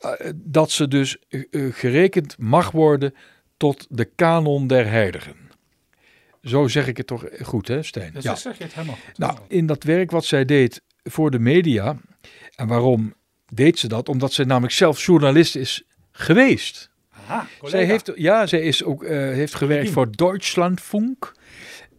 eh, 0.00 0.10
dat 0.34 0.70
ze 0.70 0.88
dus 0.88 1.16
eh, 1.28 1.42
eh, 1.50 1.72
gerekend 1.74 2.38
mag 2.38 2.70
worden 2.70 3.14
tot 3.56 3.86
de 3.90 4.04
kanon 4.04 4.66
der 4.66 4.86
heiligen. 4.88 5.36
Zo 6.42 6.68
zeg 6.68 6.86
ik 6.86 6.96
het 6.96 7.06
toch 7.06 7.24
goed, 7.42 7.68
hè, 7.68 7.82
Stijn? 7.82 8.12
Dus 8.12 8.24
Ja. 8.24 8.34
zeg 8.34 8.58
je 8.58 8.64
het 8.64 8.74
helemaal 8.74 8.98
goed. 9.06 9.18
Nou, 9.18 9.38
in 9.48 9.66
dat 9.66 9.82
werk 9.82 10.10
wat 10.10 10.24
zij 10.24 10.44
deed 10.44 10.82
voor 11.02 11.30
de 11.30 11.38
media, 11.38 11.96
en 12.54 12.66
waarom 12.66 13.14
deed 13.52 13.78
ze 13.78 13.88
dat? 13.88 14.08
Omdat 14.08 14.32
ze 14.32 14.44
namelijk 14.44 14.72
zelf 14.72 15.04
journalist 15.04 15.56
is 15.56 15.82
geweest. 16.12 16.90
Aha, 17.10 17.46
collega. 17.58 17.76
Zij 17.76 17.86
heeft, 17.86 18.12
ja, 18.14 18.46
zij 18.46 18.60
is 18.60 18.84
ook, 18.84 19.04
eh, 19.04 19.18
heeft 19.18 19.54
gewerkt 19.54 19.90
voor 19.90 20.16
Deutschlandfunk. 20.16 21.32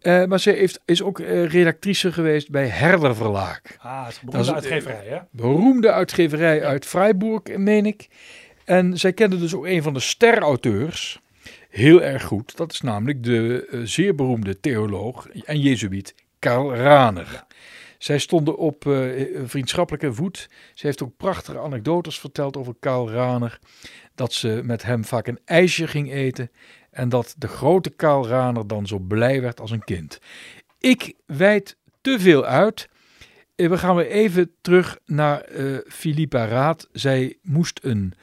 Eh, 0.06 0.24
maar 0.24 0.40
zij 0.40 0.52
heeft, 0.52 0.80
is 0.84 1.02
ook 1.02 1.20
eh, 1.20 1.46
redactrice 1.46 2.12
geweest 2.12 2.50
bij 2.50 2.66
Herder 2.66 3.16
Verlaag. 3.16 3.60
Ah, 3.78 4.06
is 4.08 4.20
beroemde 4.20 4.54
uitgeverij, 4.54 5.06
hè? 5.06 5.18
Beroemde 5.30 5.92
uitgeverij 5.92 6.64
uit 6.64 6.86
Freiburg, 6.86 7.56
meen 7.56 7.86
ik. 7.86 8.08
En 8.64 8.98
zij 8.98 9.12
kende 9.12 9.38
dus 9.38 9.54
ook 9.54 9.66
een 9.66 9.82
van 9.82 9.94
de 9.94 10.00
sterauteurs 10.00 11.20
heel 11.70 12.02
erg 12.02 12.24
goed. 12.24 12.56
Dat 12.56 12.72
is 12.72 12.80
namelijk 12.80 13.22
de 13.22 13.66
eh, 13.70 13.80
zeer 13.84 14.14
beroemde 14.14 14.60
theoloog 14.60 15.28
en 15.28 15.60
jezuïet 15.60 16.14
Karl 16.38 16.74
Raner. 16.74 17.44
Zij 17.98 18.18
stonden 18.18 18.56
op 18.56 18.86
eh, 18.86 19.26
vriendschappelijke 19.44 20.12
voet. 20.12 20.48
Ze 20.74 20.86
heeft 20.86 21.02
ook 21.02 21.16
prachtige 21.16 21.58
anekdotes 21.58 22.18
verteld 22.18 22.56
over 22.56 22.74
Karl 22.80 23.10
Raner. 23.10 23.58
Dat 24.14 24.32
ze 24.32 24.60
met 24.64 24.82
hem 24.82 25.04
vaak 25.04 25.26
een 25.26 25.40
ijsje 25.44 25.86
ging 25.86 26.12
eten. 26.12 26.50
En 26.96 27.08
dat 27.08 27.34
de 27.38 27.48
grote 27.48 27.90
Karl 27.90 28.26
Raner 28.26 28.66
dan 28.66 28.86
zo 28.86 28.98
blij 28.98 29.40
werd 29.40 29.60
als 29.60 29.70
een 29.70 29.84
kind. 29.84 30.18
Ik 30.78 31.14
wijd 31.26 31.76
te 32.00 32.20
veel 32.20 32.44
uit. 32.44 32.88
Eh, 33.54 33.68
we 33.68 33.78
gaan 33.78 33.96
weer 33.96 34.06
even 34.06 34.50
terug 34.60 34.98
naar 35.04 35.50
uh, 35.50 35.78
Philippa 35.88 36.46
Raad. 36.46 36.88
Zij 36.92 37.38
moest 37.42 37.80
een, 37.82 38.14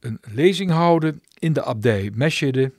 een 0.00 0.18
lezing 0.34 0.70
houden 0.70 1.22
in 1.38 1.52
de 1.52 1.62
abdij 1.62 2.10
Meschede. 2.14 2.72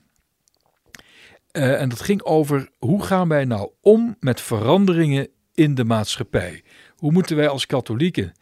Uh, 1.52 1.82
en 1.82 1.90
dat 1.90 2.02
ging 2.02 2.24
over 2.24 2.70
hoe 2.78 3.04
gaan 3.04 3.28
wij 3.28 3.46
nou 3.46 3.72
om 3.82 4.16
met 4.20 4.42
veranderingen 4.42 5.28
in 5.54 5.76
de 5.76 5.84
maatschappij. 5.84 6.64
Hoe 6.96 7.12
moeten 7.12 7.36
wij 7.36 7.48
als 7.48 7.66
katholieken 7.66 8.34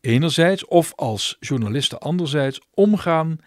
enerzijds 0.00 0.64
of 0.64 0.92
als 0.94 1.36
journalisten 1.40 1.98
anderzijds 1.98 2.60
omgaan 2.74 3.38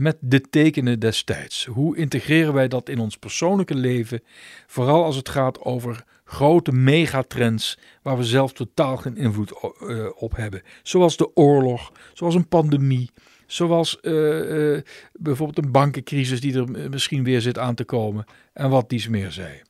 met 0.00 0.16
de 0.20 0.40
tekenen 0.40 0.98
destijds? 0.98 1.64
Hoe 1.64 1.96
integreren 1.96 2.52
wij 2.52 2.68
dat 2.68 2.88
in 2.88 2.98
ons 2.98 3.16
persoonlijke 3.16 3.74
leven, 3.74 4.22
vooral 4.66 5.04
als 5.04 5.16
het 5.16 5.28
gaat 5.28 5.60
over 5.60 6.04
grote 6.24 6.72
megatrends 6.72 7.78
waar 8.02 8.16
we 8.16 8.24
zelf 8.24 8.52
totaal 8.52 8.96
geen 8.96 9.16
invloed 9.16 9.52
uh, 9.82 10.06
op 10.14 10.36
hebben, 10.36 10.62
zoals 10.82 11.16
de 11.16 11.36
oorlog, 11.36 11.92
zoals 12.12 12.34
een 12.34 12.48
pandemie, 12.48 13.10
zoals 13.46 13.98
uh, 14.02 14.72
uh, 14.72 14.80
bijvoorbeeld 15.12 15.64
een 15.64 15.72
bankencrisis 15.72 16.40
die 16.40 16.54
er 16.54 16.90
misschien 16.90 17.24
weer 17.24 17.40
zit 17.40 17.58
aan 17.58 17.74
te 17.74 17.84
komen 17.84 18.24
en 18.52 18.70
wat 18.70 18.88
dies 18.88 19.08
meer 19.08 19.32
zei. 19.32 19.62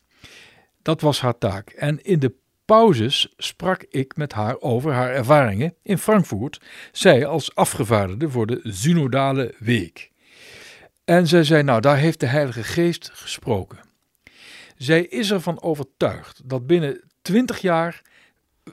Dat 0.83 1.01
was 1.01 1.21
haar 1.21 1.39
taak. 1.39 1.71
En 1.71 2.05
in 2.05 2.19
de 2.19 2.35
pauzes 2.65 3.33
sprak 3.37 3.85
ik 3.89 4.17
met 4.17 4.33
haar 4.33 4.61
over 4.61 4.93
haar 4.93 5.11
ervaringen 5.11 5.75
in 5.83 5.99
Frankfurt, 5.99 6.61
zij 6.93 7.27
als 7.27 7.55
afgevaardigde 7.55 8.31
voor 8.31 8.47
de 8.47 8.61
Synodale 8.63 9.55
Week. 9.59 10.10
En 11.11 11.27
zij 11.27 11.45
zei: 11.45 11.63
Nou, 11.63 11.81
daar 11.81 11.97
heeft 11.97 12.21
de 12.21 12.27
Heilige 12.27 12.63
Geest 12.63 13.11
gesproken. 13.13 13.79
Zij 14.77 15.03
is 15.03 15.31
ervan 15.31 15.63
overtuigd 15.63 16.41
dat 16.45 16.67
binnen 16.67 17.01
twintig 17.23 17.59
jaar 17.59 18.03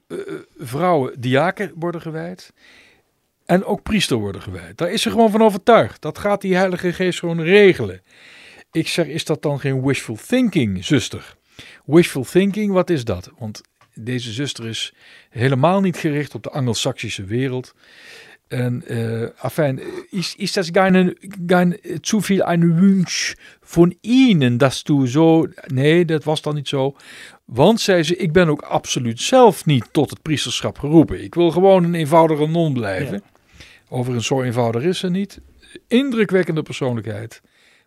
uh, 0.08 0.20
vrouwen 0.58 1.22
diaken 1.22 1.72
worden 1.76 2.02
gewijd 2.02 2.54
en 3.46 3.64
ook 3.64 3.84
priester 3.84 4.18
worden 4.18 4.42
gewijd. 4.42 4.78
Daar 4.78 4.92
is 4.92 5.02
ze 5.02 5.10
gewoon 5.10 5.32
van 5.32 5.42
overtuigd. 5.42 6.02
Dat 6.02 6.18
gaat 6.18 6.42
die 6.42 6.56
Heilige 6.56 6.94
Geest 6.94 7.20
gewoon 7.20 7.42
regelen. 7.42 8.02
Ik 8.72 8.88
zeg, 8.88 9.08
is 9.08 9.26
dat 9.26 9.42
dan 9.42 9.60
geen 9.60 9.86
wishful 9.86 10.18
thinking, 10.28 10.86
zuster? 10.86 11.36
Wishful 11.86 12.24
thinking, 12.24 12.72
wat 12.72 12.90
is 12.90 13.04
dat? 13.04 13.32
Want 13.38 13.62
deze 13.94 14.32
zuster 14.32 14.68
is 14.68 14.94
helemaal 15.30 15.82
niet 15.82 15.98
gericht 15.98 16.36
op 16.36 16.44
de 16.44 16.50
Angelsaksische 16.50 17.24
wereld. 17.24 17.74
En 18.48 18.84
uh, 18.88 19.28
afijn, 19.38 19.80
is, 20.10 20.36
is 20.38 20.54
das 20.54 20.70
gar, 20.72 21.14
gar 21.48 21.76
zu 22.02 22.22
viel 22.22 22.44
ein 22.44 22.80
Wunsch 22.80 23.36
von 23.62 23.96
Ihnen, 24.02 24.58
dass 24.58 24.84
du 24.84 25.06
zo... 25.08 25.48
Nee, 25.68 26.06
dat 26.06 26.24
was 26.24 26.42
dan 26.42 26.56
niet 26.56 26.68
zo. 26.68 26.96
Want, 27.46 27.82
zei 27.82 28.04
ze, 28.04 28.16
ik 28.16 28.32
ben 28.32 28.50
ook 28.50 28.62
absoluut 28.62 29.22
zelf 29.22 29.66
niet 29.66 29.88
tot 29.92 30.10
het 30.10 30.22
priesterschap 30.22 30.80
geroepen. 30.80 31.24
Ik 31.24 31.36
wil 31.36 31.52
gewoon 31.52 31.84
een 31.84 31.96
eenvoudige 31.96 32.48
non 32.48 32.74
blijven. 32.74 33.14
Ja. 33.14 33.66
Overigens, 33.90 34.28
zo 34.28 34.42
eenvoudig 34.42 34.84
is 34.84 35.00
ze 35.00 35.10
niet. 35.10 35.40
Indrukwekkende 35.88 36.64
persoonlijkheid. 36.64 37.42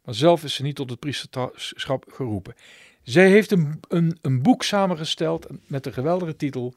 Maar 0.04 0.14
zelf 0.14 0.44
is 0.44 0.54
ze 0.54 0.62
niet 0.62 0.76
tot 0.76 0.90
het 0.90 0.98
priesterschap 0.98 2.04
geroepen. 2.12 2.54
Zij 3.02 3.28
heeft 3.28 3.50
een, 3.50 3.80
een, 3.88 4.18
een 4.22 4.42
boek 4.42 4.62
samengesteld 4.62 5.46
met 5.66 5.84
de 5.84 5.92
geweldige 5.92 6.36
titel 6.36 6.74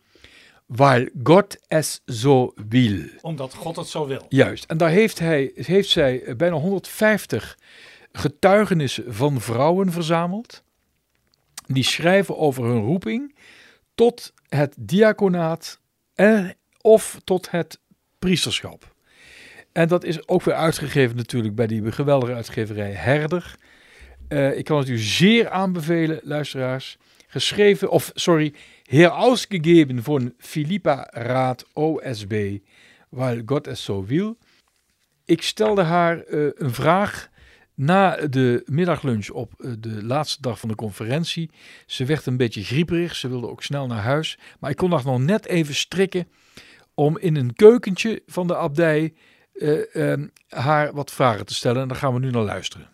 Weil 0.65 1.09
God 1.23 1.57
es 1.67 2.01
zo 2.05 2.53
wil. 2.67 2.99
Omdat 3.21 3.53
God 3.53 3.75
het 3.75 3.87
zo 3.87 4.07
wil. 4.07 4.25
Juist. 4.29 4.65
En 4.65 4.77
daar 4.77 4.89
heeft, 4.89 5.19
hij, 5.19 5.51
heeft 5.55 5.89
zij 5.89 6.33
bijna 6.37 6.55
150 6.55 7.57
getuigenissen 8.11 9.13
van 9.13 9.41
vrouwen 9.41 9.91
verzameld. 9.91 10.63
Die 11.67 11.83
schrijven 11.83 12.37
over 12.37 12.63
hun 12.63 12.81
roeping 12.81 13.35
tot 13.95 14.33
het 14.49 14.75
diaconaat 14.79 15.79
en, 16.13 16.55
of 16.81 17.19
tot 17.23 17.51
het 17.51 17.79
priesterschap. 18.19 18.93
En 19.71 19.87
dat 19.87 20.03
is 20.03 20.27
ook 20.27 20.43
weer 20.43 20.55
uitgegeven 20.55 21.15
natuurlijk 21.15 21.55
bij 21.55 21.67
die 21.67 21.91
geweldige 21.91 22.33
uitgeverij 22.33 22.91
Herder. 22.91 23.55
Uh, 24.29 24.57
ik 24.57 24.65
kan 24.65 24.77
het 24.77 24.89
u 24.89 24.97
zeer 24.97 25.49
aanbevelen, 25.49 26.19
luisteraars. 26.23 26.97
Geschreven, 27.27 27.89
of 27.89 28.11
sorry, 28.13 28.53
herausgegeben 28.93 30.03
von 30.03 30.33
Philippa 30.37 31.07
Raad 31.11 31.65
OSB, 31.73 32.59
weil 33.09 33.43
God 33.45 33.67
es 33.67 33.83
so 33.83 34.05
wil. 34.05 34.37
Ik 35.25 35.41
stelde 35.41 35.83
haar 35.83 36.23
uh, 36.29 36.49
een 36.53 36.73
vraag 36.73 37.29
na 37.75 38.15
de 38.15 38.63
middaglunch 38.65 39.29
op 39.29 39.53
uh, 39.57 39.71
de 39.79 40.03
laatste 40.03 40.41
dag 40.41 40.59
van 40.59 40.69
de 40.69 40.75
conferentie. 40.75 41.49
Ze 41.85 42.05
werd 42.05 42.25
een 42.25 42.37
beetje 42.37 42.63
grieperig, 42.63 43.15
ze 43.15 43.29
wilde 43.29 43.49
ook 43.49 43.63
snel 43.63 43.87
naar 43.87 44.03
huis. 44.03 44.37
Maar 44.59 44.69
ik 44.69 44.77
kon 44.77 44.91
haar 44.91 45.05
nog 45.05 45.19
net 45.19 45.45
even 45.45 45.75
strikken 45.75 46.27
om 46.93 47.17
in 47.17 47.35
een 47.35 47.53
keukentje 47.53 48.21
van 48.25 48.47
de 48.47 48.55
abdij 48.55 49.13
uh, 49.53 50.13
haar 50.47 50.93
wat 50.93 51.11
vragen 51.11 51.45
te 51.45 51.53
stellen. 51.53 51.81
En 51.81 51.87
daar 51.87 51.97
gaan 51.97 52.13
we 52.13 52.19
nu 52.19 52.31
naar 52.31 52.43
luisteren. 52.43 52.89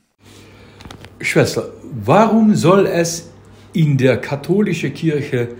Schwester, 1.18 1.64
warum 2.04 2.56
soll 2.56 2.86
es 2.86 3.24
in 3.72 3.98
der 3.98 4.20
katholischen 4.20 4.94
Kirche 4.94 5.56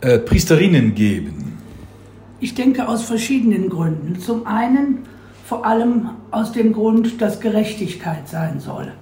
äh, 0.00 0.18
Priesterinnen 0.18 0.94
geben? 0.94 1.58
Ich 2.40 2.54
denke 2.54 2.88
aus 2.88 3.02
verschiedenen 3.02 3.68
Gründen. 3.68 4.18
Zum 4.18 4.46
einen 4.46 5.00
vor 5.44 5.66
allem 5.66 6.10
aus 6.30 6.52
dem 6.52 6.72
Grund, 6.72 7.20
dass 7.20 7.40
Gerechtigkeit 7.40 8.28
sein 8.28 8.60
soll. 8.60 8.92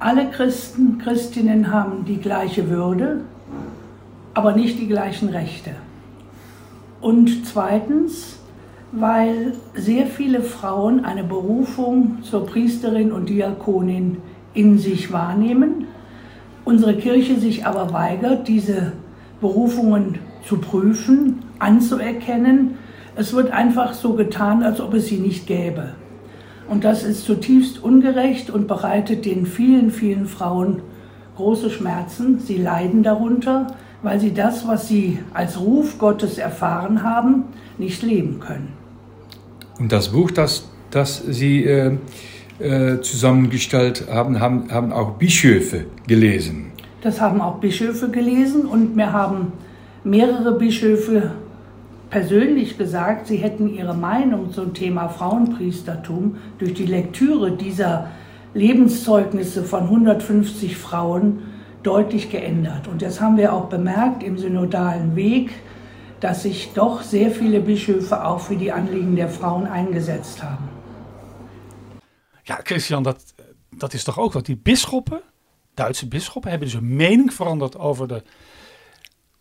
Alle 0.00 0.30
Christen, 0.30 0.98
Christinnen 0.98 1.72
haben 1.72 2.04
die 2.04 2.16
gleiche 2.16 2.70
Würde, 2.70 3.20
aber 4.34 4.52
nicht 4.52 4.78
die 4.78 4.88
gleichen 4.88 5.28
Rechte. 5.28 5.72
Und 7.00 7.46
zweitens, 7.46 8.38
weil 8.92 9.54
sehr 9.74 10.06
viele 10.06 10.42
Frauen 10.42 11.04
eine 11.04 11.24
Berufung 11.24 12.22
zur 12.22 12.46
Priesterin 12.46 13.12
und 13.12 13.28
Diakonin 13.28 14.18
in 14.54 14.78
sich 14.78 15.12
wahrnehmen, 15.12 15.86
unsere 16.64 16.94
Kirche 16.96 17.38
sich 17.38 17.66
aber 17.66 17.92
weigert, 17.92 18.48
diese 18.48 18.92
Berufungen 19.40 20.18
zu 20.46 20.58
prüfen, 20.58 21.42
anzuerkennen. 21.58 22.78
Es 23.16 23.32
wird 23.32 23.50
einfach 23.50 23.94
so 23.94 24.14
getan, 24.14 24.62
als 24.62 24.80
ob 24.80 24.94
es 24.94 25.06
sie 25.06 25.18
nicht 25.18 25.46
gäbe. 25.46 25.90
Und 26.68 26.84
das 26.84 27.02
ist 27.02 27.24
zutiefst 27.24 27.82
ungerecht 27.82 28.50
und 28.50 28.68
bereitet 28.68 29.24
den 29.24 29.46
vielen, 29.46 29.90
vielen 29.90 30.26
Frauen 30.26 30.82
große 31.36 31.70
Schmerzen. 31.70 32.40
Sie 32.40 32.58
leiden 32.58 33.02
darunter, 33.02 33.68
weil 34.02 34.20
sie 34.20 34.34
das, 34.34 34.66
was 34.66 34.88
sie 34.88 35.18
als 35.32 35.58
Ruf 35.58 35.98
Gottes 35.98 36.36
erfahren 36.36 37.02
haben, 37.02 37.44
nicht 37.78 38.02
leben 38.02 38.40
können. 38.40 38.72
Und 39.78 39.92
das 39.92 40.08
Buch, 40.08 40.30
das, 40.30 40.68
das 40.90 41.22
Sie 41.26 41.64
äh, 41.64 41.96
äh, 42.58 43.00
zusammengestellt 43.00 44.06
haben, 44.10 44.40
haben, 44.40 44.70
haben 44.72 44.92
auch 44.92 45.12
Bischöfe 45.12 45.84
gelesen. 46.06 46.72
Das 47.00 47.20
haben 47.20 47.40
auch 47.40 47.56
Bischöfe 47.56 48.10
gelesen 48.10 48.66
und 48.66 48.96
mir 48.96 49.12
haben 49.12 49.52
mehrere 50.04 50.58
Bischöfe 50.58 51.32
persönlich 52.10 52.78
gesagt, 52.78 53.26
sie 53.26 53.36
hätten 53.36 53.68
ihre 53.68 53.94
Meinung 53.94 54.52
zum 54.52 54.74
Thema 54.74 55.08
Frauenpriestertum 55.08 56.38
durch 56.58 56.74
die 56.74 56.86
Lektüre 56.86 57.52
dieser 57.52 58.08
Lebenszeugnisse 58.54 59.62
von 59.62 59.84
150 59.84 60.76
Frauen 60.76 61.42
deutlich 61.82 62.30
geändert. 62.30 62.88
Und 62.88 63.02
das 63.02 63.20
haben 63.20 63.36
wir 63.36 63.52
auch 63.52 63.66
bemerkt 63.66 64.22
im 64.22 64.38
synodalen 64.38 65.14
Weg, 65.14 65.50
dass 66.20 66.42
sich 66.42 66.72
doch 66.74 67.02
sehr 67.02 67.30
viele 67.30 67.60
Bischöfe 67.60 68.24
auch 68.24 68.40
für 68.40 68.56
die 68.56 68.72
Anliegen 68.72 69.14
der 69.14 69.28
Frauen 69.28 69.66
eingesetzt 69.66 70.42
haben. 70.42 70.68
Ja, 72.44 72.56
Christian, 72.56 73.04
dat, 73.04 73.18
dat 73.70 73.94
is 73.94 74.04
toch 74.04 74.18
ook 74.18 74.32
wat. 74.32 74.46
Die 74.46 74.56
bisschoppen, 74.56 75.20
Duitse 75.78 76.08
bisschoppen, 76.08 76.50
hebben 76.50 76.68
dus 76.68 76.78
een 76.78 76.96
mening 76.96 77.34
veranderd 77.34 77.78
over 77.78 78.08
de 78.08 78.22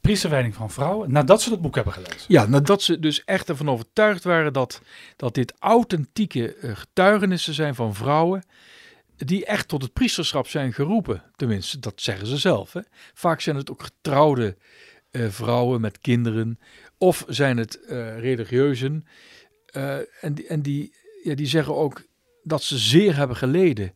priesterwijding 0.02 0.56
van 0.56 0.72
vrouwen 0.72 1.12
nadat 1.12 1.42
ze 1.42 1.52
het 1.52 1.62
boek 1.62 1.76
hebben 1.76 1.94
gelezen. 1.94 2.26
Ja, 2.28 2.46
nadat 2.46 2.82
ze 2.82 3.00
dus 3.00 3.24
echt 3.24 3.50
ervan 3.50 3.70
overtuigd 3.70 4.24
waren 4.24 4.54
dat, 4.54 4.82
dat 5.16 5.34
dit 5.34 5.54
authentieke 5.60 6.56
eh, 6.56 6.76
getuigenissen 6.76 7.54
zijn 7.54 7.76
van 7.76 7.96
vrouwen 7.96 8.44
die 9.18 9.46
echt 9.46 9.68
tot 9.68 9.82
het 9.82 9.94
priesterschap 9.94 10.48
zijn 10.48 10.74
geroepen. 10.74 11.24
Tenminste, 11.36 11.80
dat 11.80 12.02
zeggen 12.02 12.28
ze 12.28 12.38
zelf. 12.38 12.74
Hè. 12.74 12.82
Vaak 13.14 13.42
zijn 13.42 13.56
het 13.56 13.72
ook 13.72 13.84
getrouwde 13.84 14.58
uh, 15.12 15.28
vrouwen 15.30 15.82
met 15.82 16.00
kinderen 16.00 16.60
of 16.98 17.26
zijn 17.28 17.58
het 17.58 17.80
uh, 17.90 18.20
religieuzen. 18.20 19.06
En 20.22 20.48
en 20.48 20.62
die, 20.62 20.94
ja, 21.24 21.36
die 21.36 21.48
zeggen 21.48 21.76
ook 21.76 22.04
dat 22.44 22.64
ze 22.64 22.78
zeer 22.78 23.16
hebben 23.16 23.38
geleden 23.38 23.94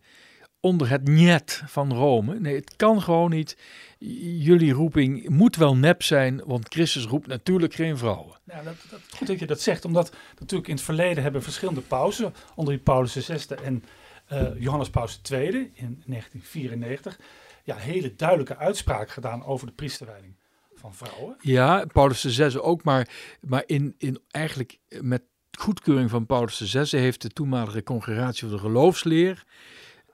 onder 0.61 0.89
het 0.89 1.07
niet 1.07 1.63
van 1.65 1.93
Rome. 1.93 2.39
Nee, 2.39 2.55
het 2.55 2.75
kan 2.75 3.01
gewoon 3.01 3.29
niet. 3.29 3.57
Jullie 3.97 4.71
roeping 4.71 5.29
moet 5.29 5.55
wel 5.55 5.75
nep 5.75 6.03
zijn, 6.03 6.41
want 6.45 6.67
Christus 6.69 7.05
roept 7.05 7.27
natuurlijk 7.27 7.73
geen 7.73 7.97
vrouwen. 7.97 8.37
Ja, 8.43 8.63
dat, 8.63 8.75
dat, 8.89 8.99
goed 9.09 9.27
dat 9.27 9.39
je 9.39 9.45
dat 9.45 9.61
zegt, 9.61 9.85
omdat 9.85 10.15
natuurlijk 10.39 10.69
in 10.69 10.75
het 10.75 10.83
verleden 10.83 11.23
hebben 11.23 11.43
verschillende 11.43 11.81
pausen, 11.81 12.33
onder 12.55 12.73
die 12.73 12.83
Paulus 12.83 13.13
VI 13.13 13.55
en 13.63 13.83
uh, 14.31 14.47
Johannes 14.57 14.89
Paus 14.89 15.21
II 15.31 15.47
in 15.73 16.03
1994, 16.05 17.19
ja, 17.63 17.75
hele 17.75 18.15
duidelijke 18.15 18.57
uitspraak 18.57 19.09
gedaan 19.09 19.45
over 19.45 19.67
de 19.67 19.73
priesterwijding 19.73 20.35
van 20.75 20.93
vrouwen. 20.93 21.35
Ja, 21.39 21.85
Paulus 21.85 22.21
VI 22.21 22.57
ook, 22.59 22.83
maar, 22.83 23.07
maar 23.41 23.63
in, 23.65 23.95
in 23.97 24.19
eigenlijk 24.31 24.77
met 25.01 25.21
goedkeuring 25.59 26.09
van 26.09 26.25
Paulus 26.25 26.57
VI 26.57 26.97
heeft 26.97 27.21
de 27.21 27.29
toenmalige 27.29 27.83
congregatie 27.83 28.47
voor 28.47 28.57
de 28.57 28.63
geloofsleer, 28.63 29.43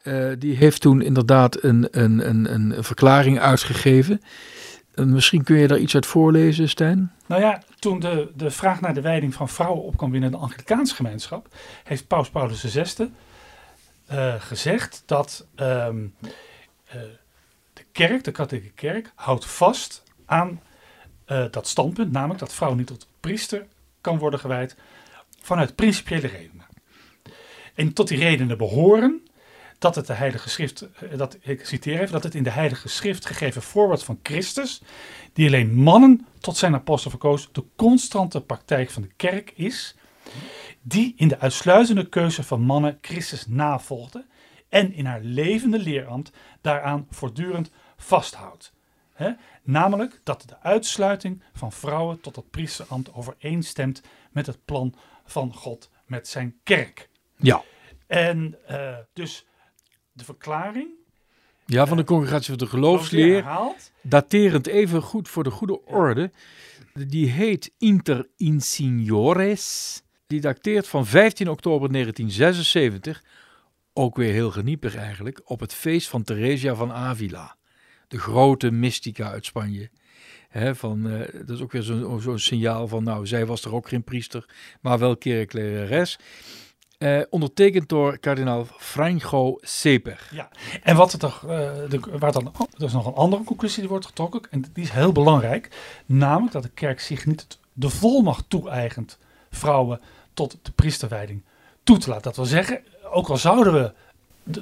eh, 0.08 0.36
die 0.40 0.56
heeft 0.56 0.82
toen 0.82 1.02
inderdaad 1.02 1.64
een, 1.64 1.88
een, 1.92 2.30
een, 2.30 2.54
een 2.54 2.84
verklaring 2.84 3.40
uitgegeven. 3.40 4.22
Uh, 4.96 5.06
misschien 5.06 5.44
kun 5.44 5.58
je 5.58 5.68
daar 5.68 5.78
iets 5.78 5.96
uit 5.96 6.06
voorlezen, 6.06 6.70
Stijn? 6.70 7.12
Nou 7.26 7.42
ja, 7.42 7.62
toen 7.80 8.00
de, 8.00 8.32
de 8.36 8.52
vraag 8.52 8.82
naar 8.82 8.94
de 8.94 9.02
wijding 9.02 9.34
van 9.34 9.50
vrouwen 9.50 9.84
opkwam 9.84 10.12
binnen 10.12 10.32
de 10.32 10.38
Anglikaanse 10.38 10.96
gemeenschap, 10.96 11.48
heeft 11.84 12.08
Paus 12.08 12.30
Paulus 12.30 12.62
VI 12.62 13.12
uh, 14.12 14.34
gezegd 14.38 15.04
dat 15.06 15.46
ehm, 15.56 16.06
de 17.74 17.84
kerk, 17.92 18.24
de 18.24 18.32
katholieke 18.32 18.72
kerk, 18.72 19.12
houdt 19.16 19.46
vast 19.46 20.04
aan 20.26 20.62
dat 21.52 21.68
standpunt, 21.68 22.12
namelijk 22.12 22.40
dat 22.40 22.54
vrouw 22.54 22.74
niet 22.74 22.88
tot 22.88 23.08
priester 23.20 23.66
kan 24.02 24.18
worden 24.18 24.40
gewijd 24.40 24.76
vanuit 25.42 25.76
principiële 25.76 26.28
redenen. 26.28 26.66
En 27.76 27.94
tot 27.94 28.08
die 28.08 28.18
redenen 28.18 28.58
behoren 28.58 29.27
dat 29.78 29.96
het 29.96 30.08
de 30.08 30.14
Heilige 30.14 30.50
Schrift, 30.50 30.82
eh, 30.82 31.18
dat 31.18 31.38
ik 31.42 31.66
citeer 31.66 32.00
even, 32.00 32.12
dat 32.12 32.24
het 32.24 32.36
in 32.36 32.44
de 32.44 32.50
Heilige 32.50 32.88
Schrift 32.88 33.26
gegeven 33.26 33.62
voorbeeld 33.62 34.04
van 34.04 34.20
Christus, 34.24 34.82
die 35.34 35.48
alleen 35.48 35.74
mannen 35.74 36.28
tot 36.40 36.58
zijn 36.58 36.74
apostel 36.74 37.10
verkoos, 37.10 37.50
de 37.52 37.64
constante 37.76 38.42
praktijk 38.42 38.90
van 38.90 39.02
de 39.02 39.12
kerk 39.16 39.52
is, 39.56 39.96
die 40.82 41.14
in 41.18 41.28
de 41.28 41.40
uitsluitende 41.40 42.10
keuze 42.10 42.44
van 42.44 42.62
mannen 42.62 42.98
Christus 43.02 43.48
navolgde 43.48 44.26
en 44.70 44.94
in 44.94 45.06
haar 45.06 45.22
levende 45.22 45.80
leerambt 45.80 46.32
daaraan 46.62 47.08
voortdurend 47.10 47.72
vasthoudt. 47.98 48.74
He, 49.14 49.32
namelijk 49.64 50.20
dat 50.24 50.44
de 50.48 50.60
uitsluiting 50.60 51.44
van 51.54 51.72
vrouwen 51.72 52.22
tot 52.22 52.36
het 52.36 52.50
priesterambt 52.50 53.14
overeenstemt 53.14 54.02
met 54.32 54.46
het 54.46 54.66
plan 54.66 54.96
van 55.26 55.54
God 55.54 55.90
met 56.06 56.28
zijn 56.28 56.60
kerk. 56.64 57.10
Ja. 57.36 57.64
En 58.08 58.58
uh, 58.72 58.98
dus 59.14 59.46
de 60.18 60.24
verklaring. 60.24 60.90
Ja, 61.66 61.88
van 61.88 61.98
de 61.98 62.04
congregatie 62.04 62.50
van 62.50 62.58
de 62.58 62.68
geloofsleer. 62.68 63.46
Daterend 64.02 64.68
even 64.68 65.02
goed 65.02 65.30
voor 65.30 65.44
de 65.44 65.52
goede 65.52 65.86
orde. 65.86 66.32
Die 66.94 67.30
heet 67.30 67.72
Inter 67.78 68.28
Insignores. 68.38 70.02
Die 70.28 70.42
dateert 70.42 70.88
van 70.88 71.06
15 71.06 71.50
oktober 71.50 71.92
1976. 71.92 73.24
Ook 73.94 74.16
weer 74.16 74.32
heel 74.32 74.52
geniepig 74.52 74.96
eigenlijk. 74.96 75.42
Op 75.44 75.60
het 75.60 75.74
feest 75.74 76.08
van 76.08 76.24
Theresia 76.24 76.76
van 76.76 76.92
Avila. 76.92 77.56
De 78.08 78.20
grote 78.20 78.72
mystica 78.72 79.32
uit 79.32 79.46
Spanje 79.46 79.90
van, 80.52 81.08
uh, 81.08 81.20
dat 81.20 81.50
is 81.50 81.62
ook 81.62 81.72
weer 81.72 81.82
zo'n 81.82 82.22
zo 82.22 82.38
signaal 82.38 82.88
van, 82.88 83.04
nou, 83.04 83.28
zij 83.28 83.46
was 83.46 83.66
er 83.66 83.74
ook 83.74 83.88
geen 83.88 84.04
priester, 84.04 84.46
maar 84.82 85.00
wel 85.00 85.18
kerklerares. 85.18 86.20
Uh, 86.98 87.22
ondertekend 87.30 87.90
door 87.90 88.18
kardinaal 88.18 88.68
Franco 88.78 89.58
Seper. 89.60 90.30
Ja, 90.32 90.50
en 90.84 90.96
wat 90.96 91.14
er 91.14 91.20
toch, 91.20 91.44
uh, 91.44 91.50
de, 91.90 92.00
waar 92.20 92.32
dan, 92.32 92.48
oh, 92.48 92.68
er 92.78 92.84
is 92.84 92.94
nog 92.94 93.06
een 93.06 93.14
andere 93.14 93.44
conclusie 93.44 93.80
die 93.80 93.90
wordt 93.90 94.06
getrokken, 94.06 94.42
en 94.50 94.66
die 94.74 94.84
is 94.84 94.90
heel 94.90 95.12
belangrijk, 95.12 95.70
namelijk 96.06 96.52
dat 96.52 96.64
de 96.64 96.70
kerk 96.70 97.00
zich 97.00 97.26
niet 97.26 97.60
de 97.74 97.90
volmacht 97.90 98.46
toe-eigent 98.48 99.18
vrouwen 99.50 100.02
tot 100.34 100.58
de 100.62 100.72
priesterwijding 100.72 101.44
toe 101.84 101.98
te 101.98 102.10
laten. 102.10 102.24
Dat 102.24 102.36
wil 102.36 102.46
zeggen, 102.46 102.84
ook 103.12 103.30
al 103.30 103.38
zouden 103.38 103.74
we 103.74 103.94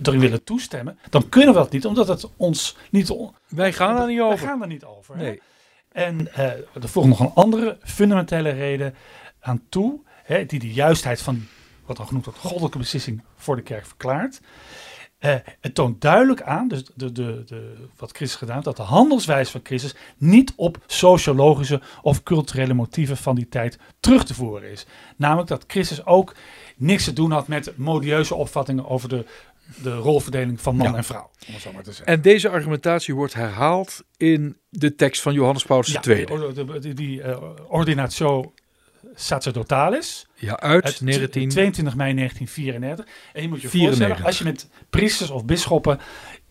erin 0.03 0.19
willen 0.19 0.43
toestemmen, 0.43 0.97
dan 1.09 1.29
kunnen 1.29 1.53
we 1.53 1.59
dat 1.59 1.71
niet, 1.71 1.85
omdat 1.85 2.07
het 2.07 2.29
ons 2.35 2.77
niet... 2.89 3.15
Wij 3.47 3.73
gaan 3.73 3.95
daar 3.95 4.07
niet 4.07 4.21
over. 4.21 4.37
Wij 4.37 4.47
gaan 4.47 4.61
er 4.61 4.67
niet 4.67 4.85
over. 4.85 5.17
Nee. 5.17 5.41
Hè? 5.91 6.03
En 6.03 6.21
uh, 6.21 6.39
er 6.43 6.89
volgt 6.89 7.09
nog 7.09 7.19
een 7.19 7.33
andere 7.33 7.77
fundamentele 7.83 8.49
reden 8.49 8.95
aan 9.39 9.61
toe, 9.69 9.99
hè, 10.23 10.45
die 10.45 10.59
de 10.59 10.73
juistheid 10.73 11.21
van 11.21 11.47
wat 11.85 11.97
dan 11.97 12.05
genoemd 12.07 12.25
wordt 12.25 12.39
goddelijke 12.39 12.77
beslissing 12.77 13.23
voor 13.35 13.55
de 13.55 13.61
kerk 13.61 13.85
verklaart. 13.85 14.41
Uh, 15.19 15.35
het 15.61 15.75
toont 15.75 16.01
duidelijk 16.01 16.41
aan, 16.41 16.67
dus 16.67 16.83
de, 16.95 17.11
de, 17.11 17.43
de, 17.45 17.87
wat 17.97 18.11
Christus 18.11 18.37
gedaan 18.37 18.53
heeft, 18.53 18.67
dat 18.67 18.77
de 18.77 18.83
handelswijze 18.83 19.51
van 19.51 19.61
Christus 19.63 19.95
niet 20.17 20.53
op 20.55 20.83
sociologische 20.87 21.81
of 22.01 22.23
culturele 22.23 22.73
motieven 22.73 23.17
van 23.17 23.35
die 23.35 23.49
tijd 23.49 23.79
terug 23.99 24.25
te 24.25 24.33
voeren 24.33 24.71
is. 24.71 24.85
Namelijk 25.17 25.47
dat 25.47 25.63
Christus 25.67 26.05
ook 26.05 26.35
niks 26.77 27.03
te 27.03 27.13
doen 27.13 27.31
had 27.31 27.47
met 27.47 27.77
modieuze 27.77 28.35
opvattingen 28.35 28.87
over 28.89 29.09
de 29.09 29.25
de 29.83 29.95
rolverdeling 29.95 30.61
van 30.61 30.75
man 30.75 30.95
en 30.95 31.03
vrouw. 31.03 31.29
Om 31.47 31.53
het 31.53 31.61
zo 31.61 31.71
maar 31.71 31.83
te 31.83 31.91
zeggen. 31.91 32.13
En 32.13 32.21
deze 32.21 32.49
argumentatie 32.49 33.15
wordt 33.15 33.33
herhaald 33.33 34.03
in 34.17 34.57
de 34.69 34.95
tekst 34.95 35.21
van 35.21 35.33
Johannes 35.33 35.63
Paulus 35.63 35.91
ja, 35.91 36.03
II. 36.03 36.25
Die, 36.25 36.79
die, 36.79 36.93
die 36.93 37.19
uh, 37.19 37.37
Ordinatio 37.67 38.53
Sacerdotalis. 39.13 40.27
Ja, 40.35 40.59
uit 40.59 41.01
19... 41.01 41.49
22 41.49 41.95
mei 41.95 42.13
1934. 42.15 43.05
En 43.33 43.41
je 43.41 43.47
moet 43.47 43.61
je 43.61 43.69
94. 43.69 44.07
voorstellen, 44.07 44.25
als 44.25 44.37
je 44.37 44.43
met 44.43 44.69
priesters 44.89 45.29
of 45.29 45.45
bisschoppen 45.45 45.99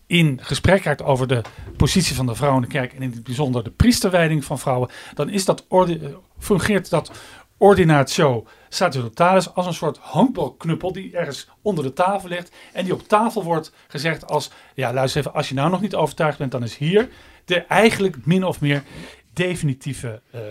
in 0.07 0.39
gesprek 0.41 0.83
raakt 0.83 1.01
over 1.01 1.27
de 1.27 1.41
positie 1.77 2.15
van 2.15 2.25
de 2.25 2.35
vrouw 2.35 2.55
in 2.55 2.61
de 2.61 2.67
kerk 2.67 2.93
en 2.93 3.01
in 3.01 3.11
het 3.11 3.23
bijzonder 3.23 3.63
de 3.63 3.71
priesterwijding 3.71 4.45
van 4.45 4.59
vrouwen, 4.59 4.89
dan 5.13 5.29
is 5.29 5.45
dat 5.45 5.65
orde, 5.67 6.19
fungeert 6.39 6.89
dat 6.89 7.11
ordinatio 7.57 8.47
sacerdotalis 8.69 9.53
als 9.53 9.65
een 9.65 9.73
soort 9.73 9.97
honkbalknuppel 9.97 10.91
die 10.91 11.17
ergens 11.17 11.47
onder 11.61 11.83
de 11.83 11.93
tafel 11.93 12.29
ligt 12.29 12.55
en 12.73 12.83
die 12.83 12.93
op 12.93 13.07
tafel 13.07 13.43
wordt 13.43 13.71
gezegd 13.87 14.27
als, 14.27 14.51
ja 14.73 14.93
luister 14.93 15.19
even, 15.19 15.33
als 15.33 15.49
je 15.49 15.55
nou 15.55 15.69
nog 15.69 15.81
niet 15.81 15.95
overtuigd 15.95 16.37
bent, 16.37 16.51
dan 16.51 16.63
is 16.63 16.77
hier 16.77 17.09
de 17.45 17.61
eigenlijk 17.61 18.25
min 18.25 18.43
of 18.43 18.61
meer 18.61 18.83
definitieve 19.33 20.21
uh, 20.35 20.41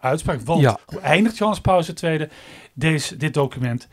uitspraak. 0.00 0.40
Want 0.40 0.60
ja. 0.60 0.78
hoe 0.86 1.00
eindigt 1.00 1.36
Johannes 1.38 1.60
Paulus 1.62 1.92
II 1.92 2.28
deze, 2.72 3.16
dit 3.16 3.34
document? 3.34 3.88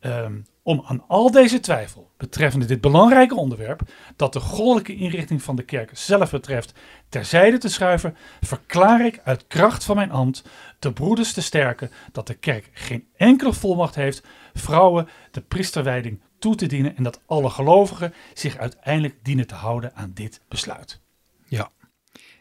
Um, 0.00 0.46
om 0.68 0.82
aan 0.86 1.04
al 1.06 1.30
deze 1.30 1.60
twijfel 1.60 2.10
betreffende 2.16 2.66
dit 2.66 2.80
belangrijke 2.80 3.34
onderwerp, 3.34 3.80
dat 4.16 4.32
de 4.32 4.40
goddelijke 4.40 4.94
inrichting 4.94 5.42
van 5.42 5.56
de 5.56 5.62
kerk 5.62 5.90
zelf 5.92 6.30
betreft, 6.30 6.72
terzijde 7.08 7.58
te 7.58 7.68
schuiven, 7.68 8.16
verklaar 8.40 9.06
ik 9.06 9.20
uit 9.24 9.46
kracht 9.46 9.84
van 9.84 9.96
mijn 9.96 10.10
ambt 10.10 10.44
de 10.78 10.92
broeders 10.92 11.32
te 11.32 11.42
sterken 11.42 11.90
dat 12.12 12.26
de 12.26 12.34
kerk 12.34 12.70
geen 12.72 13.08
enkele 13.16 13.52
volmacht 13.52 13.94
heeft 13.94 14.22
vrouwen 14.54 15.08
de 15.30 15.40
priesterwijding 15.40 16.20
toe 16.38 16.54
te 16.54 16.66
dienen 16.66 16.96
en 16.96 17.02
dat 17.02 17.20
alle 17.26 17.50
gelovigen 17.50 18.14
zich 18.34 18.56
uiteindelijk 18.56 19.14
dienen 19.22 19.46
te 19.46 19.54
houden 19.54 19.94
aan 19.94 20.10
dit 20.14 20.40
besluit. 20.48 21.00
Ja, 21.44 21.70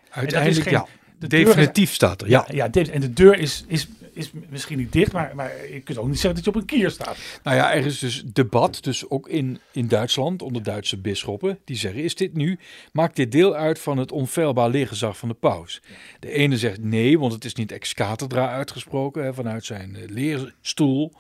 uiteindelijk 0.10 0.70
ja. 0.70 0.86
Definitief 1.18 1.94
staat 1.94 2.22
er. 2.22 2.30
Ja, 2.30 2.46
ja, 2.52 2.68
ja, 2.72 2.84
en 2.84 3.02
de 3.02 3.14
deur 3.14 3.40
is, 3.40 3.64
is 3.68 3.88
is 4.18 4.32
misschien 4.50 4.78
niet 4.78 4.92
dicht, 4.92 5.12
maar, 5.12 5.32
maar 5.36 5.52
je 5.72 5.82
kunt 5.82 5.98
ook 5.98 6.08
niet 6.08 6.20
zeggen 6.20 6.36
dat 6.36 6.44
je 6.44 6.50
op 6.50 6.56
een 6.56 6.66
kier 6.66 6.90
staat. 6.90 7.18
Nou 7.44 7.58
ja, 7.58 7.74
er 7.74 7.86
is 7.86 8.00
dus 8.00 8.24
debat, 8.34 8.84
dus 8.84 9.10
ook 9.10 9.30
in, 9.30 9.60
in 9.72 9.88
Duitsland, 9.88 10.42
onder 10.42 10.64
Duitse 10.64 10.98
bisschoppen, 10.98 11.60
die 11.64 11.76
zeggen, 11.76 12.04
is 12.04 12.16
dit 12.16 12.34
nu, 12.34 12.60
maakt 12.92 13.16
dit 13.16 13.32
deel 13.32 13.56
uit 13.56 13.80
van 13.80 13.98
het 13.98 14.12
onfeilbaar 14.12 14.70
leergezag 14.70 15.18
van 15.18 15.30
de 15.30 15.36
paus? 15.36 15.82
De 16.20 16.32
ene 16.32 16.58
zegt 16.58 16.84
nee, 16.84 17.20
want 17.20 17.34
het 17.34 17.46
is 17.46 17.54
niet 17.54 17.72
ex 17.72 17.94
cathedra 17.94 18.50
uitgesproken, 18.50 19.24
hè, 19.24 19.34
vanuit 19.34 19.66
zijn 19.66 19.96
uh, 19.96 20.08
leerstoel, 20.08 21.14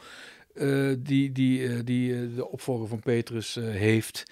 uh, 0.55 0.95
die, 0.99 1.31
die, 1.31 1.59
uh, 1.59 1.79
die 1.83 2.33
de 2.33 2.49
opvolger 2.49 2.87
van 2.87 2.99
Petrus 2.99 3.57
heeft. 3.61 4.23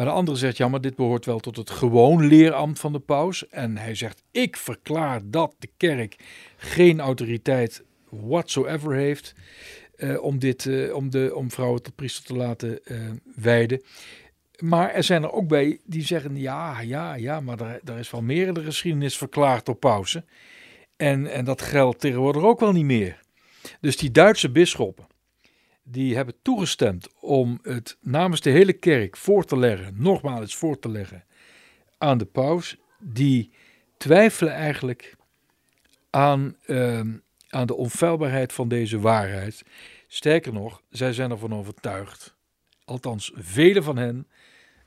Maar 0.00 0.08
de 0.08 0.14
andere 0.14 0.36
zegt, 0.36 0.56
ja, 0.56 0.68
maar 0.68 0.80
dit 0.80 0.96
behoort 0.96 1.24
wel 1.24 1.38
tot 1.38 1.56
het 1.56 1.70
gewoon 1.70 2.26
leerambt 2.26 2.78
van 2.78 2.92
de 2.92 2.98
paus. 2.98 3.48
En 3.48 3.76
hij 3.76 3.94
zegt, 3.94 4.22
ik 4.30 4.56
verklaar 4.56 5.20
dat 5.24 5.54
de 5.58 5.70
kerk 5.76 6.16
geen 6.56 7.00
autoriteit 7.00 7.84
whatsoever 8.08 8.94
heeft 8.94 9.34
uh, 9.96 10.22
om, 10.22 10.38
dit, 10.38 10.64
uh, 10.64 10.94
om, 10.94 11.10
de, 11.10 11.32
om 11.34 11.50
vrouwen 11.50 11.82
tot 11.82 11.94
priester 11.94 12.24
te 12.24 12.34
laten 12.34 12.80
uh, 12.84 13.10
wijden. 13.34 13.82
Maar 14.58 14.90
er 14.90 15.04
zijn 15.04 15.22
er 15.22 15.32
ook 15.32 15.48
bij 15.48 15.80
die 15.84 16.04
zeggen, 16.04 16.36
ja, 16.36 16.80
ja, 16.80 17.14
ja, 17.14 17.40
maar 17.40 17.56
daar, 17.82 17.98
is 17.98 18.10
wel 18.10 18.22
meer 18.22 18.46
in 18.46 18.54
de 18.54 18.64
geschiedenis 18.64 19.16
verklaard 19.16 19.66
door 19.66 19.76
pauze. 19.76 20.24
En, 20.96 21.26
en 21.26 21.44
dat 21.44 21.62
geldt 21.62 22.00
tegenwoordig 22.00 22.42
ook 22.42 22.60
wel 22.60 22.72
niet 22.72 22.84
meer. 22.84 23.20
Dus 23.80 23.96
die 23.96 24.10
Duitse 24.10 24.50
bisschoppen, 24.50 25.06
die 25.90 26.16
hebben 26.16 26.34
toegestemd 26.42 27.08
om 27.20 27.58
het 27.62 27.96
namens 28.00 28.40
de 28.40 28.50
hele 28.50 28.72
kerk 28.72 29.16
voor 29.16 29.44
te 29.44 29.58
leggen, 29.58 29.94
nogmaals 29.96 30.56
voor 30.56 30.78
te 30.78 30.88
leggen 30.88 31.24
aan 31.98 32.18
de 32.18 32.24
paus, 32.24 32.76
die 32.98 33.50
twijfelen 33.96 34.52
eigenlijk 34.52 35.16
aan, 36.10 36.56
uh, 36.66 37.00
aan 37.48 37.66
de 37.66 37.76
onfeilbaarheid 37.76 38.52
van 38.52 38.68
deze 38.68 39.00
waarheid. 39.00 39.62
Sterker 40.06 40.52
nog, 40.52 40.82
zij 40.90 41.12
zijn 41.12 41.30
ervan 41.30 41.54
overtuigd, 41.54 42.34
althans 42.84 43.32
velen 43.34 43.82
van 43.82 43.96
hen, 43.96 44.28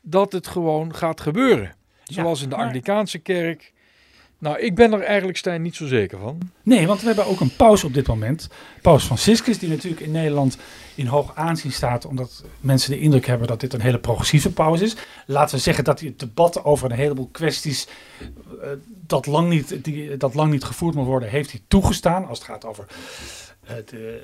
dat 0.01 0.31
het 0.31 0.47
gewoon 0.47 0.95
gaat 0.95 1.21
gebeuren. 1.21 1.75
Zoals 2.03 2.41
in 2.41 2.49
de 2.49 2.55
Anglikaanse 2.55 3.19
kerk 3.19 3.73
Nou, 4.43 4.59
ik 4.59 4.75
ben 4.75 4.93
er 4.93 5.01
eigenlijk, 5.01 5.37
Stijn, 5.37 5.61
niet 5.61 5.75
zo 5.75 5.87
zeker 5.87 6.19
van. 6.19 6.37
Nee, 6.63 6.87
want 6.87 6.99
we 6.99 7.07
hebben 7.07 7.25
ook 7.25 7.39
een 7.39 7.55
paus 7.55 7.83
op 7.83 7.93
dit 7.93 8.07
moment. 8.07 8.49
Paus 8.81 9.03
Franciscus, 9.03 9.59
die 9.59 9.69
natuurlijk 9.69 10.01
in 10.01 10.11
Nederland 10.11 10.57
in 10.95 11.05
hoog 11.05 11.35
aanzien 11.35 11.71
staat, 11.71 12.05
omdat 12.05 12.43
mensen 12.59 12.91
de 12.91 12.99
indruk 12.99 13.25
hebben 13.25 13.47
dat 13.47 13.59
dit 13.59 13.73
een 13.73 13.81
hele 13.81 13.99
progressieve 13.99 14.51
paus 14.51 14.81
is. 14.81 14.95
Laten 15.25 15.55
we 15.55 15.61
zeggen 15.61 15.83
dat 15.83 15.99
hij 15.99 16.09
het 16.09 16.19
debat 16.19 16.63
over 16.63 16.91
een 16.91 16.97
heleboel 16.97 17.29
kwesties 17.31 17.87
uh, 18.21 18.67
dat, 18.85 19.25
lang 19.25 19.49
niet, 19.49 19.83
die, 19.83 20.17
dat 20.17 20.33
lang 20.33 20.51
niet 20.51 20.63
gevoerd 20.63 20.95
moet 20.95 21.05
worden, 21.05 21.29
heeft 21.29 21.51
hij 21.51 21.61
toegestaan. 21.67 22.27
Als 22.27 22.37
het 22.37 22.47
gaat 22.47 22.65
over 22.65 22.85
de, 23.85 24.23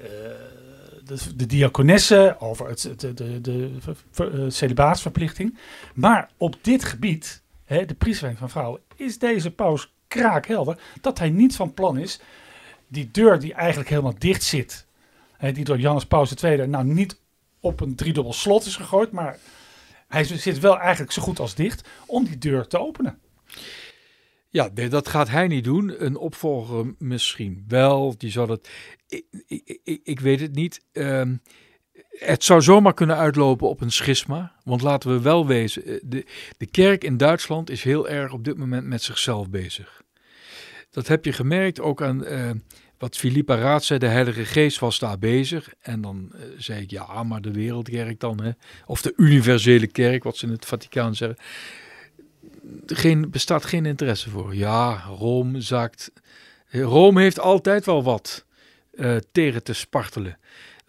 uh, 1.03 1.17
de, 1.35 1.45
de 1.45 2.35
over 2.39 2.67
het, 2.67 2.93
de, 2.97 3.13
de, 3.13 3.41
de, 3.41 3.71
de 4.15 4.49
celibaatsverplichting. 4.49 5.57
Maar 5.93 6.29
op 6.37 6.55
dit 6.61 6.83
gebied, 6.83 7.41
hè, 7.65 7.85
de 7.85 7.93
priestwijding 7.93 8.39
van 8.39 8.49
vrouwen, 8.49 8.79
is 8.95 9.19
deze 9.19 9.51
paus 9.51 9.91
kraakhelder 10.09 10.79
dat 11.01 11.19
hij 11.19 11.29
niet 11.29 11.55
van 11.55 11.73
plan 11.73 11.97
is 11.97 12.19
die 12.87 13.09
deur 13.11 13.39
die 13.39 13.53
eigenlijk 13.53 13.89
helemaal 13.89 14.15
dicht 14.17 14.43
zit, 14.43 14.85
hè, 15.37 15.51
die 15.51 15.63
door 15.63 15.79
Johannes 15.79 16.05
Paus 16.05 16.33
II 16.33 16.67
nou 16.67 16.85
niet 16.85 17.19
op 17.59 17.81
een 17.81 17.95
driedubbel 17.95 18.33
slot 18.33 18.65
is 18.65 18.75
gegooid, 18.75 19.11
maar 19.11 19.37
hij 20.07 20.23
zit 20.23 20.59
wel 20.59 20.79
eigenlijk 20.79 21.11
zo 21.11 21.21
goed 21.21 21.39
als 21.39 21.55
dicht 21.55 21.87
om 22.05 22.25
die 22.25 22.37
deur 22.37 22.67
te 22.67 22.79
openen. 22.79 23.19
Ja, 24.51 24.69
nee, 24.73 24.87
dat 24.87 25.07
gaat 25.07 25.29
hij 25.29 25.47
niet 25.47 25.63
doen. 25.63 26.05
Een 26.05 26.17
opvolger 26.17 26.95
misschien 26.97 27.65
wel. 27.67 28.17
Die 28.17 28.31
zal 28.31 28.47
het. 28.47 28.69
Ik, 29.07 29.25
ik, 29.83 30.01
ik, 30.03 30.19
weet 30.19 30.39
het 30.39 30.55
niet. 30.55 30.85
Um, 30.91 31.41
het 32.09 32.43
zou 32.43 32.61
zomaar 32.61 32.93
kunnen 32.93 33.17
uitlopen 33.17 33.69
op 33.69 33.81
een 33.81 33.91
schisma. 33.91 34.55
Want 34.63 34.81
laten 34.81 35.09
we 35.09 35.21
wel 35.21 35.47
wezen, 35.47 35.85
eh, 35.85 35.95
de, 36.03 36.25
de 36.57 36.65
kerk 36.65 37.03
in 37.03 37.17
Duitsland 37.17 37.69
is 37.69 37.83
heel 37.83 38.09
erg 38.09 38.31
op 38.31 38.43
dit 38.43 38.57
moment 38.57 38.85
met 38.85 39.03
zichzelf 39.03 39.49
bezig. 39.49 40.01
Dat 40.89 41.07
heb 41.07 41.25
je 41.25 41.33
gemerkt 41.33 41.79
ook 41.79 42.01
aan 42.01 42.23
uh, 42.23 42.49
wat 42.97 43.17
Philippa 43.17 43.55
Raad 43.55 43.83
zei, 43.83 43.99
de 43.99 44.07
Heilige 44.07 44.45
Geest 44.45 44.79
was 44.79 44.99
daar 44.99 45.19
bezig. 45.19 45.73
En 45.81 46.01
dan 46.01 46.31
uh, 46.35 46.41
zei 46.57 46.81
ik, 46.81 46.91
ja, 46.91 47.23
maar 47.23 47.41
de 47.41 47.51
wereldkerk 47.51 48.19
dan, 48.19 48.41
hè? 48.41 48.51
of 48.85 49.01
de 49.01 49.13
universele 49.17 49.87
kerk, 49.87 50.23
wat 50.23 50.37
ze 50.37 50.45
in 50.45 50.51
het 50.51 50.65
Vaticaan 50.65 51.15
zeggen. 51.15 51.37
Geen, 52.85 53.29
bestaat 53.29 53.65
geen 53.65 53.85
interesse 53.85 54.29
voor. 54.29 54.55
Ja, 54.55 55.03
Rome 55.07 55.61
zakt. 55.61 56.11
Rome 56.69 57.21
heeft 57.21 57.39
altijd 57.39 57.85
wel 57.85 58.03
wat 58.03 58.45
tegen 59.31 59.63
te 59.63 59.73
spartelen 59.73 60.37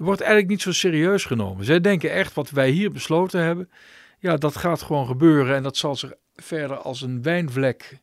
wordt 0.07 0.21
eigenlijk 0.21 0.51
niet 0.51 0.63
zo 0.63 0.73
serieus 0.73 1.25
genomen. 1.25 1.65
Zij 1.65 1.81
denken 1.81 2.13
echt 2.13 2.35
wat 2.35 2.51
wij 2.51 2.71
hier 2.71 2.93
besloten 2.93 3.43
hebben, 3.43 3.71
ja, 4.19 4.37
dat 4.37 4.57
gaat 4.57 4.83
gewoon 4.83 5.07
gebeuren 5.07 5.57
en 5.57 5.63
dat 5.63 5.77
zal 5.77 5.97
zich 5.97 6.13
verder 6.35 6.77
als 6.77 7.03
een 7.03 7.23
wijnvlek, 7.23 7.99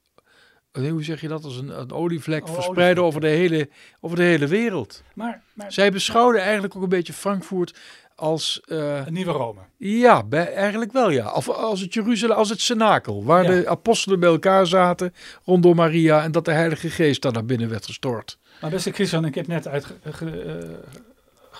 hoe 0.72 1.04
zeg 1.04 1.22
je 1.22 1.28
dat, 1.28 1.44
als 1.44 1.58
een, 1.58 1.80
een 1.80 1.92
olievlek 1.92 2.48
oh, 2.48 2.54
verspreiden 2.54 3.04
over 3.04 3.22
de, 3.22 3.28
hele, 3.28 3.70
over 4.00 4.18
de 4.18 4.24
hele 4.24 4.48
wereld. 4.48 5.04
Maar, 5.14 5.42
maar 5.54 5.72
Zij 5.72 5.92
beschouwden 5.92 6.42
eigenlijk 6.42 6.76
ook 6.76 6.84
een 6.84 6.90
beetje 6.90 7.14
Frankfurt 7.14 7.80
als... 8.16 8.62
Uh, 8.66 9.06
een 9.06 9.14
nieuwe 9.14 9.32
Rome. 9.32 9.60
Ja, 9.78 10.24
bij, 10.24 10.54
eigenlijk 10.54 10.92
wel 10.92 11.10
ja. 11.10 11.34
Of 11.34 11.50
als 11.50 11.82
het 11.82 11.94
Jeruzalem, 11.94 12.38
als 12.38 12.50
het 12.50 12.62
Cenakel, 12.62 13.24
waar 13.24 13.44
de 13.44 13.68
apostelen 13.68 14.20
bij 14.20 14.30
elkaar 14.30 14.68
zaten 14.68 15.14
rondom 15.46 15.76
Maria 15.76 16.24
en 16.24 16.32
dat 16.32 16.46
de 16.46 16.52
Heilige 16.52 16.90
Geest 16.90 17.22
daar 17.22 17.32
naar 17.34 17.46
binnen 17.46 17.70
werd 17.70 17.86
gestort. 17.86 18.38
Maar 18.62 18.70
beste 18.70 18.92
Christian, 18.92 19.26
ik 19.26 19.36
heb 19.36 19.48
net 19.48 19.68
uit, 19.68 19.86
uh, 20.24 20.32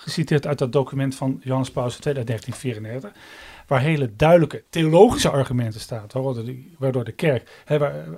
geciteerd 0.08 0.46
uit 0.46 0.58
dat 0.58 0.72
document 0.72 1.14
van 1.14 1.40
Johannes 1.42 1.70
Paus 1.70 1.98
II 1.98 2.16
uit 2.16 2.26
1994, 2.26 3.22
waar 3.66 3.80
hele 3.80 4.16
duidelijke 4.16 4.64
theologische 4.70 5.30
argumenten 5.30 5.80
staan, 5.80 6.06
waardoor 6.12 6.44
de, 6.44 6.72
waardoor 6.78 7.04
de 7.04 7.12
kerk, 7.12 7.62
hè, 7.64 7.76
uh, 7.78 8.12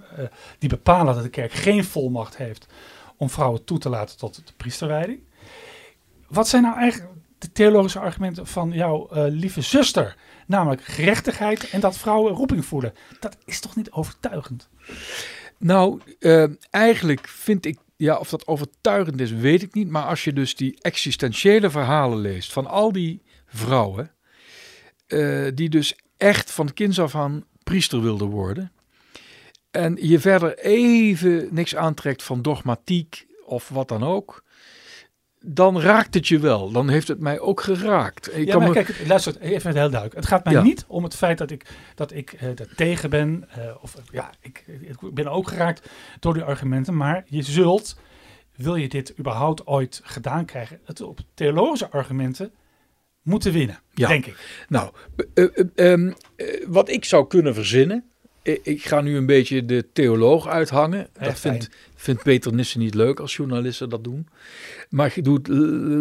die 0.58 0.68
bepalen 0.68 1.14
dat 1.14 1.22
de 1.22 1.28
kerk 1.28 1.52
geen 1.52 1.84
volmacht 1.84 2.36
heeft 2.36 2.66
om 3.16 3.30
vrouwen 3.30 3.64
toe 3.64 3.78
te 3.78 3.88
laten 3.88 4.16
tot 4.18 4.34
de 4.34 4.52
priesterwijding. 4.56 5.20
Wat 6.28 6.48
zijn 6.48 6.62
nou 6.62 6.76
eigenlijk 6.76 7.12
de 7.38 7.52
theologische 7.52 7.98
argumenten 7.98 8.46
van 8.46 8.70
jouw 8.72 9.08
uh, 9.12 9.24
lieve 9.28 9.60
zuster? 9.60 10.16
Namelijk 10.46 10.82
gerechtigheid 10.82 11.70
en 11.70 11.80
dat 11.80 11.96
vrouwen 11.96 12.32
roeping 12.32 12.64
voelen. 12.64 12.94
Dat 13.20 13.36
is 13.44 13.60
toch 13.60 13.76
niet 13.76 13.90
overtuigend? 13.90 14.68
Nou, 15.58 16.00
uh, 16.18 16.46
eigenlijk 16.70 17.28
vind 17.28 17.64
ik 17.66 17.78
ja, 18.00 18.16
of 18.16 18.28
dat 18.28 18.46
overtuigend 18.46 19.20
is, 19.20 19.30
weet 19.30 19.62
ik 19.62 19.74
niet. 19.74 19.88
Maar 19.88 20.04
als 20.04 20.24
je 20.24 20.32
dus 20.32 20.54
die 20.54 20.78
existentiële 20.80 21.70
verhalen 21.70 22.18
leest 22.18 22.52
van 22.52 22.66
al 22.66 22.92
die 22.92 23.22
vrouwen, 23.46 24.12
uh, 25.08 25.48
die 25.54 25.68
dus 25.68 25.98
echt 26.16 26.50
van 26.50 26.72
kinds 26.72 27.00
af 27.00 27.14
aan 27.14 27.44
priester 27.62 28.02
wilden 28.02 28.28
worden. 28.28 28.72
En 29.70 29.96
je 30.00 30.18
verder 30.18 30.58
even 30.58 31.48
niks 31.50 31.76
aantrekt 31.76 32.22
van 32.22 32.42
dogmatiek 32.42 33.26
of 33.44 33.68
wat 33.68 33.88
dan 33.88 34.02
ook 34.02 34.44
dan 35.44 35.80
raakt 35.80 36.14
het 36.14 36.28
je 36.28 36.38
wel. 36.38 36.70
Dan 36.70 36.88
heeft 36.88 37.08
het 37.08 37.20
mij 37.20 37.40
ook 37.40 37.60
geraakt. 37.60 38.36
Ik 38.36 38.46
ja, 38.46 38.58
maar 38.58 38.68
me... 38.68 38.74
kijk, 38.74 39.06
luister, 39.06 39.40
even 39.40 39.72
heel 39.72 39.90
duidelijk. 39.90 40.14
Het 40.14 40.26
gaat 40.26 40.44
mij 40.44 40.52
ja. 40.52 40.62
niet 40.62 40.84
om 40.88 41.04
het 41.04 41.16
feit 41.16 41.38
dat 41.38 41.50
ik, 41.50 41.66
dat 41.94 42.12
ik 42.12 42.32
uh, 42.32 42.48
er 42.48 42.74
tegen 42.76 43.10
ben. 43.10 43.48
Uh, 43.58 43.64
of 43.80 43.96
ja, 44.12 44.30
ik, 44.40 44.64
ik 44.80 45.14
ben 45.14 45.26
ook 45.26 45.48
geraakt 45.48 45.90
door 46.20 46.34
die 46.34 46.42
argumenten. 46.42 46.96
Maar 46.96 47.24
je 47.26 47.42
zult, 47.42 47.98
wil 48.56 48.76
je 48.76 48.88
dit 48.88 49.18
überhaupt 49.18 49.66
ooit 49.66 50.00
gedaan 50.04 50.44
krijgen, 50.44 50.80
het 50.84 51.00
op 51.00 51.20
theologische 51.34 51.90
argumenten 51.90 52.52
moeten 53.22 53.52
winnen, 53.52 53.80
ja. 53.94 54.08
denk 54.08 54.26
ik. 54.26 54.64
Nou, 54.68 54.92
uh, 55.34 55.48
um, 55.74 56.14
wat 56.66 56.88
ik 56.88 57.04
zou 57.04 57.26
kunnen 57.26 57.54
verzinnen, 57.54 58.09
ik 58.42 58.86
ga 58.86 59.00
nu 59.00 59.16
een 59.16 59.26
beetje 59.26 59.64
de 59.64 59.86
theoloog 59.92 60.46
uithangen. 60.48 61.08
dat 61.20 61.40
vindt, 61.40 61.68
vindt 61.94 62.22
Peter 62.22 62.54
Nissen 62.54 62.80
niet 62.80 62.94
leuk 62.94 63.20
als 63.20 63.36
journalisten 63.36 63.88
dat 63.88 64.04
doen. 64.04 64.28
Maar 64.88 65.12
je 65.14 65.22
doet 65.22 65.48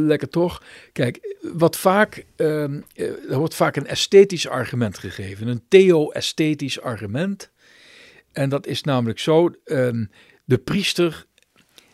lekker 0.08 0.30
toch. 0.30 0.63
Kijk, 0.93 1.36
wat 1.54 1.78
vaak, 1.78 2.25
um, 2.36 2.84
er 2.95 3.38
wordt 3.38 3.56
vaak 3.56 3.75
een 3.75 3.88
esthetisch 3.88 4.47
argument 4.47 4.97
gegeven. 4.97 5.47
Een 5.47 5.63
theo-esthetisch 5.67 6.82
argument. 6.82 7.49
En 8.32 8.49
dat 8.49 8.67
is 8.67 8.84
namelijk 8.84 9.19
zo, 9.19 9.52
um, 9.65 10.10
de 10.45 10.58
priester 10.58 11.25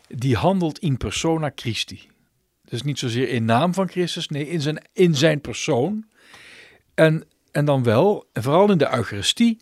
die 0.08 0.36
handelt 0.36 0.80
in 0.80 0.98
persona 0.98 1.52
Christi. 1.56 2.08
Dus 2.70 2.84
niet 2.84 3.00
zozeer 3.00 3.30
in 3.30 3.46
naam 3.46 3.74
van 3.74 3.90
Christus, 3.90 4.28
nee, 4.28 4.48
in 4.48 4.62
zijn, 4.62 4.88
in 4.94 5.16
zijn 5.16 5.42
persoon. 5.42 6.06
En, 6.94 7.24
en 7.52 7.66
dan 7.66 7.84
wel, 7.84 8.26
en 8.34 8.44
vooral 8.44 8.72
in 8.72 8.78
de 8.78 8.96
Eucharistie, 8.96 9.58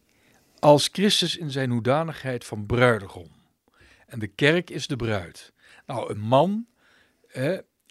als 0.63 0.89
Christus 0.91 1.37
in 1.37 1.51
zijn 1.51 1.69
hoedanigheid 1.69 2.45
van 2.45 2.65
bruidegom. 2.65 3.27
En 4.07 4.19
de 4.19 4.27
kerk 4.27 4.69
is 4.69 4.87
de 4.87 4.95
bruid. 4.95 5.53
Nou, 5.85 6.11
een 6.13 6.19
man 6.19 6.65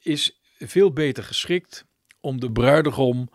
is 0.02 0.40
veel 0.58 0.92
beter 0.92 1.24
geschikt 1.24 1.84
om 2.20 2.40
de 2.40 2.52
bruidegom 2.52 3.30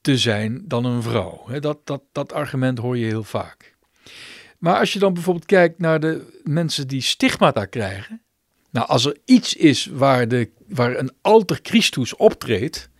te 0.00 0.18
zijn 0.18 0.64
dan 0.66 0.84
een 0.84 1.02
vrouw. 1.02 1.60
Dat, 1.60 1.86
dat, 1.86 2.02
dat 2.12 2.32
argument 2.32 2.78
hoor 2.78 2.98
je 2.98 3.06
heel 3.06 3.24
vaak. 3.24 3.76
Maar 4.58 4.78
als 4.78 4.92
je 4.92 4.98
dan 4.98 5.14
bijvoorbeeld 5.14 5.46
kijkt 5.46 5.78
naar 5.78 6.00
de 6.00 6.40
mensen 6.42 6.88
die 6.88 7.02
stigmata 7.02 7.64
krijgen. 7.64 8.22
Nou, 8.70 8.88
als 8.88 9.04
er 9.04 9.16
iets 9.24 9.54
is 9.54 9.86
waar, 9.86 10.28
de, 10.28 10.50
waar 10.66 10.96
een 10.96 11.12
alter 11.20 11.58
Christus 11.62 12.16
optreedt, 12.16 12.90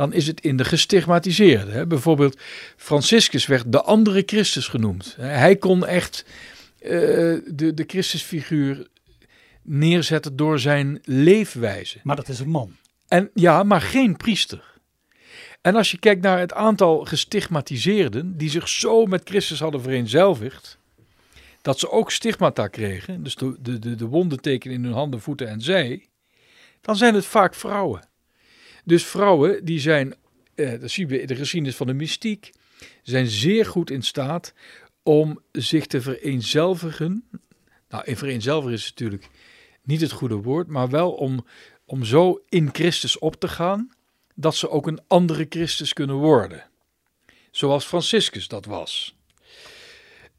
dan 0.00 0.12
is 0.12 0.26
het 0.26 0.40
in 0.40 0.56
de 0.56 0.64
gestigmatiseerde. 0.64 1.70
Hè. 1.70 1.86
Bijvoorbeeld 1.86 2.38
Franciscus 2.76 3.46
werd 3.46 3.72
de 3.72 3.82
andere 3.82 4.22
Christus 4.26 4.68
genoemd. 4.68 5.16
Hij 5.18 5.56
kon 5.56 5.86
echt 5.86 6.24
uh, 6.82 6.90
de, 7.46 7.74
de 7.74 7.84
Christusfiguur 7.86 8.86
neerzetten 9.62 10.36
door 10.36 10.58
zijn 10.58 10.98
leefwijze. 11.04 11.98
Maar 12.02 12.16
dat 12.16 12.28
is 12.28 12.38
een 12.38 12.48
man. 12.48 12.76
En 13.08 13.30
ja, 13.34 13.62
maar 13.62 13.80
geen 13.80 14.16
priester. 14.16 14.64
En 15.60 15.74
als 15.74 15.90
je 15.90 15.98
kijkt 15.98 16.22
naar 16.22 16.38
het 16.38 16.52
aantal 16.52 17.04
gestigmatiseerden 17.04 18.36
die 18.36 18.50
zich 18.50 18.68
zo 18.68 19.06
met 19.06 19.22
Christus 19.24 19.60
hadden 19.60 19.82
vereenzelvigd, 19.82 20.78
dat 21.62 21.78
ze 21.78 21.90
ook 21.90 22.10
stigmata 22.10 22.66
kregen, 22.66 23.22
dus 23.22 23.34
de, 23.34 23.56
de, 23.60 23.78
de, 23.78 23.94
de 23.94 24.06
wondenteken 24.06 24.70
in 24.70 24.84
hun 24.84 24.92
handen, 24.92 25.20
voeten 25.20 25.48
en 25.48 25.60
zij, 25.60 26.06
dan 26.80 26.96
zijn 26.96 27.14
het 27.14 27.26
vaak 27.26 27.54
vrouwen. 27.54 28.08
Dus 28.90 29.04
vrouwen 29.04 29.64
die 29.64 29.80
zijn, 29.80 30.14
eh, 30.54 30.80
dat 30.80 30.90
zien 30.90 31.08
we 31.08 31.20
in 31.20 31.26
de 31.26 31.36
geschiedenis 31.36 31.76
van 31.76 31.86
de 31.86 31.92
mystiek, 31.92 32.52
zijn 33.02 33.26
zeer 33.26 33.66
goed 33.66 33.90
in 33.90 34.02
staat 34.02 34.54
om 35.02 35.40
zich 35.52 35.86
te 35.86 36.00
vereenzelvigen. 36.00 37.28
Nou, 37.88 38.04
in 38.04 38.16
vereenzelvigen 38.16 38.76
is 38.76 38.88
natuurlijk 38.88 39.28
niet 39.82 40.00
het 40.00 40.12
goede 40.12 40.34
woord, 40.34 40.66
maar 40.66 40.88
wel 40.88 41.12
om, 41.12 41.46
om 41.84 42.04
zo 42.04 42.42
in 42.48 42.68
Christus 42.72 43.18
op 43.18 43.34
te 43.34 43.48
gaan 43.48 43.90
dat 44.34 44.54
ze 44.54 44.70
ook 44.70 44.86
een 44.86 45.00
andere 45.06 45.46
Christus 45.48 45.92
kunnen 45.92 46.16
worden. 46.16 46.64
Zoals 47.50 47.84
Franciscus 47.84 48.48
dat 48.48 48.64
was. 48.64 49.16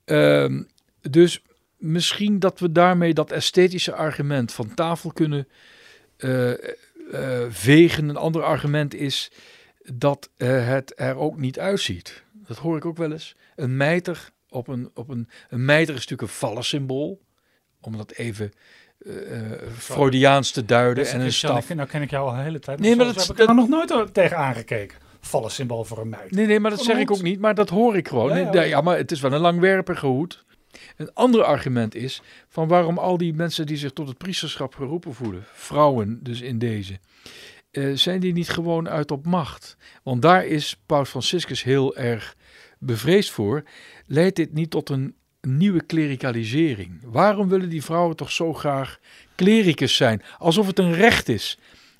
Um, 0.05 0.67
dus 1.01 1.41
misschien 1.77 2.39
dat 2.39 2.59
we 2.59 2.71
daarmee 2.71 3.13
dat 3.13 3.31
esthetische 3.31 3.93
argument 3.93 4.51
van 4.51 4.73
tafel 4.73 5.11
kunnen 5.11 5.47
uh, 6.17 6.53
uh, 7.13 7.45
vegen. 7.49 8.09
Een 8.09 8.17
ander 8.17 8.43
argument 8.43 8.93
is 8.93 9.31
dat 9.93 10.29
uh, 10.37 10.67
het 10.67 10.93
er 10.95 11.17
ook 11.17 11.37
niet 11.37 11.59
uitziet. 11.59 12.23
Dat 12.33 12.57
hoor 12.57 12.77
ik 12.77 12.85
ook 12.85 12.97
wel 12.97 13.11
eens. 13.11 13.35
Een 13.55 13.77
mijter 13.77 14.31
op 14.49 14.67
een, 14.67 14.91
op 14.93 15.09
een, 15.09 15.29
een 15.49 15.65
mijter 15.65 15.95
is 15.95 16.07
natuurlijk 16.07 16.57
een 16.57 16.63
symbool 16.63 17.21
om 17.81 17.97
dat 17.97 18.11
even 18.11 18.51
uh, 18.99 19.51
Freudiaans 19.77 20.51
te 20.51 20.65
duiden. 20.65 21.07
en 21.07 21.19
een 21.19 21.33
staf. 21.33 21.73
Nou 21.73 21.87
ken 21.87 22.01
ik 22.01 22.09
jou 22.09 22.27
al 22.27 22.33
een 22.33 22.43
hele 22.43 22.59
tijd. 22.59 22.79
Nee, 22.79 22.95
maar 22.95 23.05
dat, 23.05 23.27
heb 23.27 23.39
ik 23.39 23.47
er 23.47 23.55
nog 23.55 23.67
nooit 23.67 24.13
tegen 24.13 24.37
aangekeken. 24.37 24.97
Vallen 25.19 25.51
symbool 25.51 25.83
voor 25.83 25.97
een 25.97 26.09
meid. 26.09 26.31
Nee, 26.31 26.45
nee, 26.45 26.59
maar 26.59 26.71
dat 26.71 26.83
zeg 26.83 26.97
ik 26.97 27.11
ook 27.11 27.21
niet. 27.21 27.39
Maar 27.39 27.55
dat 27.55 27.69
hoor 27.69 27.97
ik 27.97 28.07
gewoon. 28.07 28.37
Ja, 28.37 28.53
ja. 28.53 28.61
ja 28.61 28.81
maar 28.81 28.97
het 28.97 29.11
is 29.11 29.21
wel 29.21 29.33
een 29.33 29.39
langwerpige 29.39 30.05
hoed. 30.05 30.45
Een 30.97 31.13
ander 31.13 31.43
argument 31.43 31.95
is 31.95 32.21
van 32.47 32.67
waarom 32.67 32.97
al 32.97 33.17
die 33.17 33.33
mensen 33.33 33.65
die 33.65 33.77
zich 33.77 33.91
tot 33.91 34.07
het 34.07 34.17
priesterschap 34.17 34.75
geroepen 34.75 35.13
voelen, 35.13 35.43
vrouwen 35.53 36.19
dus 36.23 36.41
in 36.41 36.59
deze, 36.59 36.99
uh, 37.71 37.95
zijn 37.95 38.19
die 38.19 38.33
niet 38.33 38.49
gewoon 38.49 38.89
uit 38.89 39.11
op 39.11 39.25
macht? 39.25 39.77
Want 40.03 40.21
daar 40.21 40.45
is 40.45 40.77
Paus 40.85 41.09
Franciscus 41.09 41.63
heel 41.63 41.95
erg 41.95 42.35
bevreesd 42.79 43.31
voor. 43.31 43.63
Leidt 44.05 44.35
dit 44.35 44.53
niet 44.53 44.69
tot 44.69 44.89
een 44.89 45.15
nieuwe 45.41 45.83
klerikalisering? 45.83 46.99
Waarom 47.03 47.49
willen 47.49 47.69
die 47.69 47.83
vrouwen 47.83 48.15
toch 48.15 48.31
zo 48.31 48.53
graag 48.53 48.99
klericus 49.35 49.95
zijn? 49.95 50.21
Alsof 50.37 50.67
het 50.67 50.79
een 50.79 50.93
recht 50.93 51.29
is. 51.29 51.57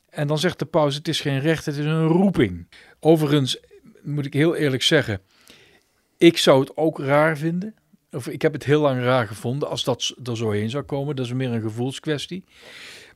En 0.09 0.27
dan 0.27 0.39
zegt 0.39 0.59
de 0.59 0.65
paus: 0.65 0.95
het 0.95 1.07
is 1.07 1.21
geen 1.21 1.39
recht, 1.39 1.65
het 1.65 1.77
is 1.77 1.85
een 1.85 2.07
roeping. 2.07 2.67
Overigens 2.99 3.59
moet 4.01 4.25
ik 4.25 4.33
heel 4.33 4.55
eerlijk 4.55 4.83
zeggen, 4.83 5.21
ik 6.17 6.37
zou 6.37 6.59
het 6.59 6.77
ook 6.77 6.99
raar 6.99 7.37
vinden. 7.37 7.75
Of 8.11 8.27
ik 8.27 8.41
heb 8.41 8.53
het 8.53 8.63
heel 8.63 8.81
lang 8.81 9.01
raar 9.01 9.27
gevonden 9.27 9.69
als 9.69 9.83
dat 9.83 10.15
er 10.23 10.37
zo 10.37 10.51
heen 10.51 10.69
zou 10.69 10.83
komen. 10.83 11.15
Dat 11.15 11.25
is 11.25 11.33
meer 11.33 11.51
een 11.51 11.61
gevoelskwestie. 11.61 12.43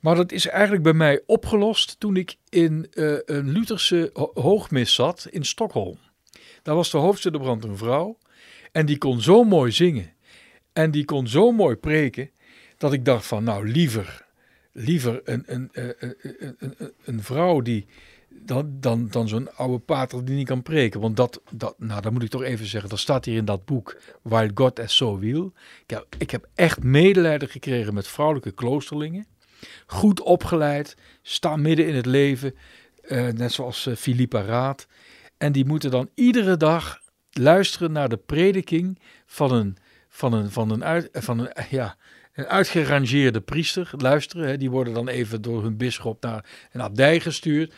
Maar 0.01 0.15
dat 0.15 0.31
is 0.31 0.47
eigenlijk 0.47 0.83
bij 0.83 0.93
mij 0.93 1.21
opgelost 1.25 1.99
toen 1.99 2.15
ik 2.15 2.35
in 2.49 2.87
uh, 2.93 3.17
een 3.25 3.49
Lutherse 3.49 4.09
hoogmis 4.33 4.93
zat 4.93 5.27
in 5.29 5.45
Stockholm. 5.45 5.97
Daar 6.61 6.75
was 6.75 6.91
de 6.91 6.97
hoofdsteddebrand 6.97 7.63
een 7.63 7.77
vrouw 7.77 8.17
en 8.71 8.85
die 8.85 8.97
kon 8.97 9.21
zo 9.21 9.43
mooi 9.43 9.71
zingen 9.71 10.13
en 10.73 10.91
die 10.91 11.05
kon 11.05 11.27
zo 11.27 11.51
mooi 11.51 11.75
preken 11.75 12.29
dat 12.77 12.93
ik 12.93 13.05
dacht 13.05 13.25
van 13.25 13.43
nou 13.43 13.67
liever, 13.67 14.25
liever 14.71 15.21
een, 15.23 15.43
een, 15.45 15.69
een, 15.71 15.95
een, 16.59 16.93
een 17.05 17.23
vrouw 17.23 17.61
die 17.61 17.85
dan, 18.41 18.77
dan, 18.79 19.07
dan 19.07 19.27
zo'n 19.27 19.55
oude 19.55 19.79
pater 19.79 20.25
die 20.25 20.35
niet 20.35 20.47
kan 20.47 20.61
preken. 20.61 20.99
Want 20.99 21.17
dat, 21.17 21.41
dat, 21.51 21.75
nou, 21.77 22.01
dat 22.01 22.11
moet 22.11 22.23
ik 22.23 22.29
toch 22.29 22.43
even 22.43 22.65
zeggen. 22.65 22.89
Dat 22.89 22.99
staat 22.99 23.25
hier 23.25 23.37
in 23.37 23.45
dat 23.45 23.65
boek, 23.65 24.01
While 24.21 24.51
God 24.53 24.79
as 24.79 24.95
So 24.95 25.19
Will. 25.19 25.51
Ik 25.81 25.89
heb, 25.89 26.15
ik 26.17 26.31
heb 26.31 26.47
echt 26.55 26.83
medelijden 26.83 27.49
gekregen 27.49 27.93
met 27.93 28.07
vrouwelijke 28.07 28.51
kloosterlingen. 28.51 29.25
Goed 29.85 30.21
opgeleid, 30.21 30.97
staan 31.21 31.61
midden 31.61 31.87
in 31.87 31.95
het 31.95 32.05
leven. 32.05 32.55
Uh, 33.03 33.27
net 33.27 33.51
zoals 33.51 33.85
uh, 33.85 33.95
Philippa 33.95 34.41
Raad. 34.41 34.87
En 35.37 35.51
die 35.51 35.65
moeten 35.65 35.91
dan 35.91 36.09
iedere 36.13 36.57
dag 36.57 37.01
luisteren 37.31 37.91
naar 37.91 38.09
de 38.09 38.17
prediking 38.17 38.99
van 39.25 39.51
een, 39.51 39.77
van 40.09 40.33
een, 40.33 40.51
van 40.51 40.71
een, 40.71 40.83
uit, 40.83 41.09
van 41.11 41.39
een, 41.39 41.51
ja, 41.69 41.97
een 42.35 42.47
uitgerangeerde 42.47 43.41
priester 43.41 43.91
luisteren. 43.97 44.47
Hè, 44.47 44.57
die 44.57 44.69
worden 44.69 44.93
dan 44.93 45.07
even 45.07 45.41
door 45.41 45.63
hun 45.63 45.77
bisschop 45.77 46.21
naar 46.21 46.45
een 46.71 46.81
abdij 46.81 47.19
gestuurd. 47.19 47.73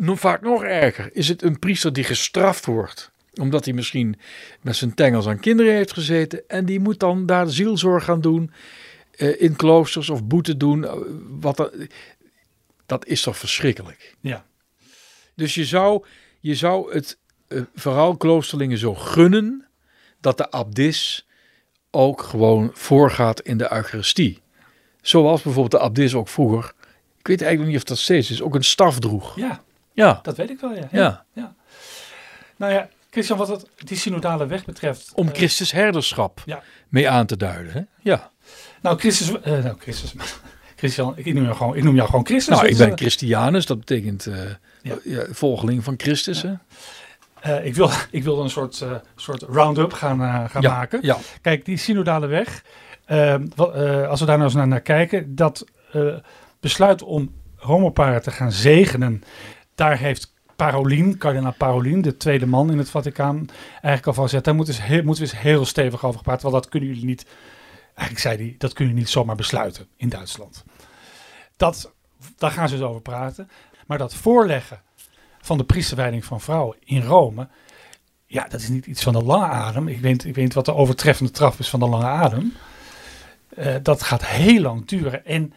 Vaak 0.00 0.42
nog 0.42 0.62
erger 0.62 1.10
is 1.12 1.28
het 1.28 1.42
een 1.42 1.58
priester 1.58 1.92
die 1.92 2.04
gestraft 2.04 2.64
wordt 2.64 3.10
omdat 3.40 3.64
hij 3.64 3.74
misschien 3.74 4.18
met 4.60 4.76
zijn 4.76 4.94
tengels 4.94 5.26
aan 5.26 5.40
kinderen 5.40 5.74
heeft 5.74 5.92
gezeten. 5.92 6.48
En 6.48 6.64
die 6.64 6.80
moet 6.80 7.00
dan 7.00 7.26
daar 7.26 7.48
zielzorg 7.48 8.04
gaan 8.04 8.20
doen. 8.20 8.50
Uh, 9.16 9.40
in 9.40 9.56
kloosters 9.56 10.10
of 10.10 10.24
boete 10.24 10.56
doen. 10.56 10.84
Eh, 10.84 10.96
wat 11.40 11.56
dat, 11.56 11.74
dat 12.86 13.06
is 13.06 13.22
toch 13.22 13.38
verschrikkelijk. 13.38 14.16
Ja. 14.20 14.46
Dus 15.34 15.54
je 15.54 15.64
zou, 15.64 16.04
je 16.40 16.54
zou 16.54 16.92
het 16.94 17.18
uh, 17.48 17.62
vooral 17.74 18.16
kloosterlingen 18.16 18.78
zo 18.78 18.94
gunnen. 18.94 19.66
dat 20.20 20.36
de 20.36 20.50
abdis 20.50 21.27
ook 21.90 22.22
gewoon 22.22 22.70
voorgaat 22.72 23.40
in 23.40 23.58
de 23.58 23.72
Eucharistie. 23.72 24.42
Zoals 25.02 25.42
bijvoorbeeld 25.42 25.82
de 25.82 25.86
abdis 25.86 26.14
ook 26.14 26.28
vroeger, 26.28 26.72
ik 27.18 27.26
weet 27.26 27.40
eigenlijk 27.42 27.70
niet 27.70 27.80
of 27.80 27.88
dat 27.88 27.98
steeds 27.98 28.30
is, 28.30 28.42
ook 28.42 28.54
een 28.54 28.64
staf 28.64 28.98
droeg. 28.98 29.36
Ja, 29.36 29.60
ja. 29.92 30.18
dat 30.22 30.36
weet 30.36 30.50
ik 30.50 30.60
wel, 30.60 30.74
ja. 30.74 30.88
ja. 30.92 31.24
ja. 31.32 31.54
Nou 32.56 32.72
ja, 32.72 32.88
Christian, 33.10 33.38
wat 33.38 33.48
het, 33.48 33.66
die 33.76 33.96
synodale 33.96 34.46
weg 34.46 34.64
betreft... 34.64 35.12
Om 35.14 35.28
uh, 35.28 35.34
Christus 35.34 35.72
herderschap 35.72 36.42
ja. 36.44 36.62
mee 36.88 37.08
aan 37.08 37.26
te 37.26 37.36
duiden, 37.36 37.72
hè? 37.72 37.82
Ja. 38.00 38.30
Nou, 38.82 38.98
Christus... 38.98 39.30
Uh, 39.30 39.44
nou, 39.44 39.76
Christus... 39.78 40.14
Christian, 40.76 41.12
ik 41.16 41.34
noem 41.34 41.44
jou 41.44 41.56
gewoon, 41.56 41.76
ik 41.76 41.82
noem 41.82 41.94
jou 41.94 42.08
gewoon 42.08 42.26
Christus. 42.26 42.56
Nou, 42.56 42.68
ik 42.68 42.76
ben 42.76 42.96
Christianus, 42.96 43.66
dat 43.66 43.78
betekent 43.78 44.26
uh, 44.26 44.36
ja. 45.04 45.26
volgeling 45.30 45.84
van 45.84 45.94
Christus. 45.96 46.42
Hè? 46.42 46.54
Uh, 47.46 47.64
ik, 47.64 47.74
wil, 47.74 47.90
ik 48.10 48.24
wil 48.24 48.42
een 48.42 48.50
soort, 48.50 48.80
uh, 48.80 48.92
soort 49.16 49.42
round-up 49.42 49.92
gaan, 49.92 50.20
uh, 50.20 50.44
gaan 50.48 50.62
ja, 50.62 50.74
maken. 50.74 50.98
Ja. 51.02 51.16
Kijk, 51.40 51.64
die 51.64 51.76
synodale 51.76 52.26
weg, 52.26 52.64
wat, 53.54 53.74
als 54.06 54.20
we 54.20 54.26
daar 54.26 54.36
nou 54.36 54.42
eens 54.42 54.54
naar, 54.54 54.68
naar 54.68 54.80
kijken, 54.80 55.34
dat 55.34 55.64
besluit 56.60 57.02
om 57.02 57.34
homoparen 57.56 58.22
te 58.22 58.30
gaan 58.30 58.52
zegenen, 58.52 59.22
daar 59.74 59.98
heeft 59.98 60.34
Parolin, 60.56 61.18
kardinaal 61.18 61.54
Parolin, 61.58 62.02
de 62.02 62.16
tweede 62.16 62.46
man 62.46 62.70
in 62.70 62.78
het 62.78 62.90
Vaticaan, 62.90 63.48
eigenlijk 63.72 64.06
al 64.06 64.12
van 64.12 64.24
gezegd, 64.24 64.44
daar 64.44 64.54
moeten 64.54 64.74
we, 64.74 64.82
heel, 64.82 65.02
moeten 65.02 65.24
we 65.24 65.30
eens 65.30 65.40
heel 65.40 65.64
stevig 65.64 66.04
over 66.04 66.22
praten, 66.22 66.50
want 66.50 66.62
dat 66.62 66.70
kunnen 66.70 66.88
jullie 66.88 67.04
niet, 67.04 67.26
eigenlijk 67.84 68.18
zei 68.18 68.36
hij, 68.36 68.54
dat 68.58 68.72
kunnen 68.72 68.88
jullie 68.88 69.06
niet 69.06 69.12
zomaar 69.12 69.36
besluiten 69.36 69.86
in 69.96 70.08
Duitsland. 70.08 70.64
Dat, 71.56 71.92
daar 72.36 72.50
gaan 72.50 72.68
ze 72.68 72.76
dus 72.76 72.84
over 72.84 73.02
praten. 73.02 73.48
Maar 73.86 73.98
dat 73.98 74.14
voorleggen 74.14 74.80
van 75.48 75.58
de 75.58 75.64
priesterwijding 75.64 76.24
van 76.24 76.40
vrouwen 76.40 76.76
in 76.84 77.02
Rome. 77.02 77.48
Ja, 78.26 78.46
dat 78.48 78.60
is 78.60 78.68
niet 78.68 78.86
iets 78.86 79.02
van 79.02 79.12
de 79.12 79.22
lange 79.22 79.46
adem. 79.46 79.88
Ik 79.88 80.00
weet, 80.00 80.24
ik 80.24 80.34
weet 80.34 80.54
wat 80.54 80.64
de 80.64 80.74
overtreffende 80.74 81.32
traf 81.32 81.58
is 81.58 81.68
van 81.68 81.80
de 81.80 81.88
lange 81.88 82.06
adem. 82.06 82.52
Uh, 83.58 83.74
dat 83.82 84.02
gaat 84.02 84.26
heel 84.26 84.60
lang 84.60 84.86
duren. 84.86 85.26
En 85.26 85.52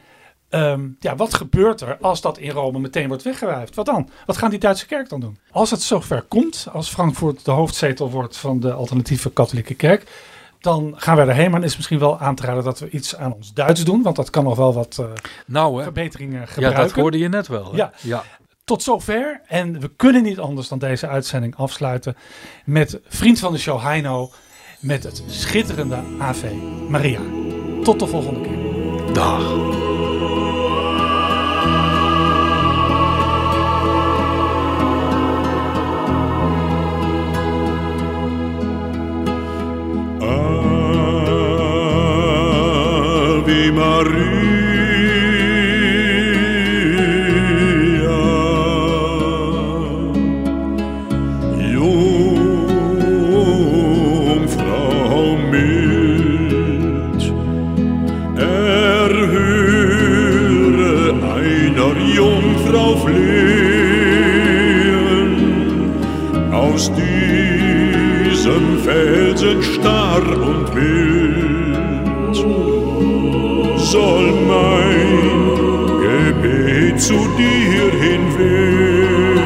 um, 0.50 0.96
ja, 1.00 1.16
wat 1.16 1.34
gebeurt 1.34 1.82
er 1.82 1.98
als 2.02 2.22
dat 2.22 2.38
in 2.38 2.52
Rome 2.52 2.80
meteen 2.80 3.08
wordt 3.08 3.24
weggewuifd? 3.24 3.76
Wat 3.76 3.86
dan? 3.86 4.10
Wat 4.26 4.38
gaan 4.38 4.50
die 4.50 4.60
Duitse 4.60 4.86
kerk 4.86 5.10
dan 5.10 5.20
doen? 5.20 5.38
Als 5.52 5.72
het 5.72 5.82
zover 5.82 6.22
komt, 6.22 6.68
als 6.72 6.90
Frankfurt 6.90 7.46
de 7.46 7.52
hoofdzetel 7.52 8.10
wordt 8.10 8.38
van 8.38 8.60
de 8.60 8.74
alternatieve 8.74 9.32
katholieke 9.32 9.74
kerk, 9.74 10.12
dan 10.60 10.94
gaan 10.96 11.16
we 11.16 11.22
erheen. 11.22 11.52
Maar 11.52 11.62
het 11.62 11.70
is 11.70 11.76
misschien 11.76 12.00
wel 12.00 12.20
aan 12.20 12.36
te 12.36 12.46
raden 12.46 12.64
dat 12.64 12.80
we 12.80 12.90
iets 12.90 13.16
aan 13.16 13.34
ons 13.34 13.54
Duits 13.54 13.84
doen. 13.84 14.02
Want 14.02 14.16
dat 14.16 14.30
kan 14.30 14.44
nog 14.44 14.56
wel 14.56 14.74
wat 14.74 14.98
uh, 15.00 15.06
nou, 15.46 15.78
hè? 15.78 15.84
verbeteringen 15.84 16.48
gebruiken. 16.48 16.82
Ja, 16.82 16.88
dat 16.88 16.96
hoorde 16.96 17.18
je 17.18 17.30
net 17.30 17.48
wel. 17.48 17.72
Hè? 17.72 17.78
Ja. 17.78 17.92
ja. 18.02 18.24
Tot 18.64 18.84
zover. 18.84 19.42
En 19.48 19.80
we 19.80 19.96
kunnen 19.96 20.24
niet 20.24 20.40
anders 20.40 20.68
dan 20.68 20.80
deze 20.80 21.08
uitzending 21.08 21.56
afsluiten 21.56 22.16
met 22.66 23.00
vriend 23.08 23.40
van 23.40 23.54
de 23.54 23.60
show 23.60 23.82
Heino. 23.82 24.32
Met 24.80 25.04
het 25.04 25.24
schitterende 25.28 26.04
Ave 26.20 26.54
Maria. 26.90 27.22
Tot 27.84 28.00
de 28.00 28.08
volgende 28.08 28.42
keer. 28.42 29.14
Dag. 29.14 29.91
Wild 70.82 72.36
soll 73.78 74.28
mein 74.54 75.10
Gebet 76.06 76.96
zu 77.02 77.20
dir 77.38 77.88
hinwehen. 78.06 79.40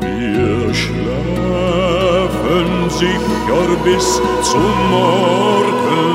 Wir 0.00 0.74
schlafen 0.74 2.68
sicher 2.90 3.68
bis 3.84 4.06
zum 4.50 4.74
Morgen, 4.90 6.14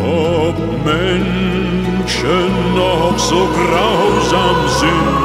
ob 0.00 0.56
Menschen 0.84 2.52
noch 2.74 3.18
so 3.18 3.40
grausam 3.56 4.58
sind. 4.80 5.23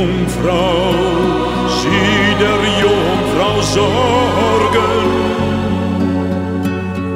Jungfrau, 0.00 0.94
sieh 1.68 2.34
der 2.40 2.60
Jungfrau 2.82 3.56
sorgen. 3.76 4.92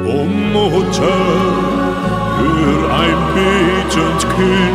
O 0.05 0.25
Mutter, 0.53 1.21
hör 2.37 2.79
ein 3.01 3.19
betend 3.33 4.21
Kind. 4.35 4.74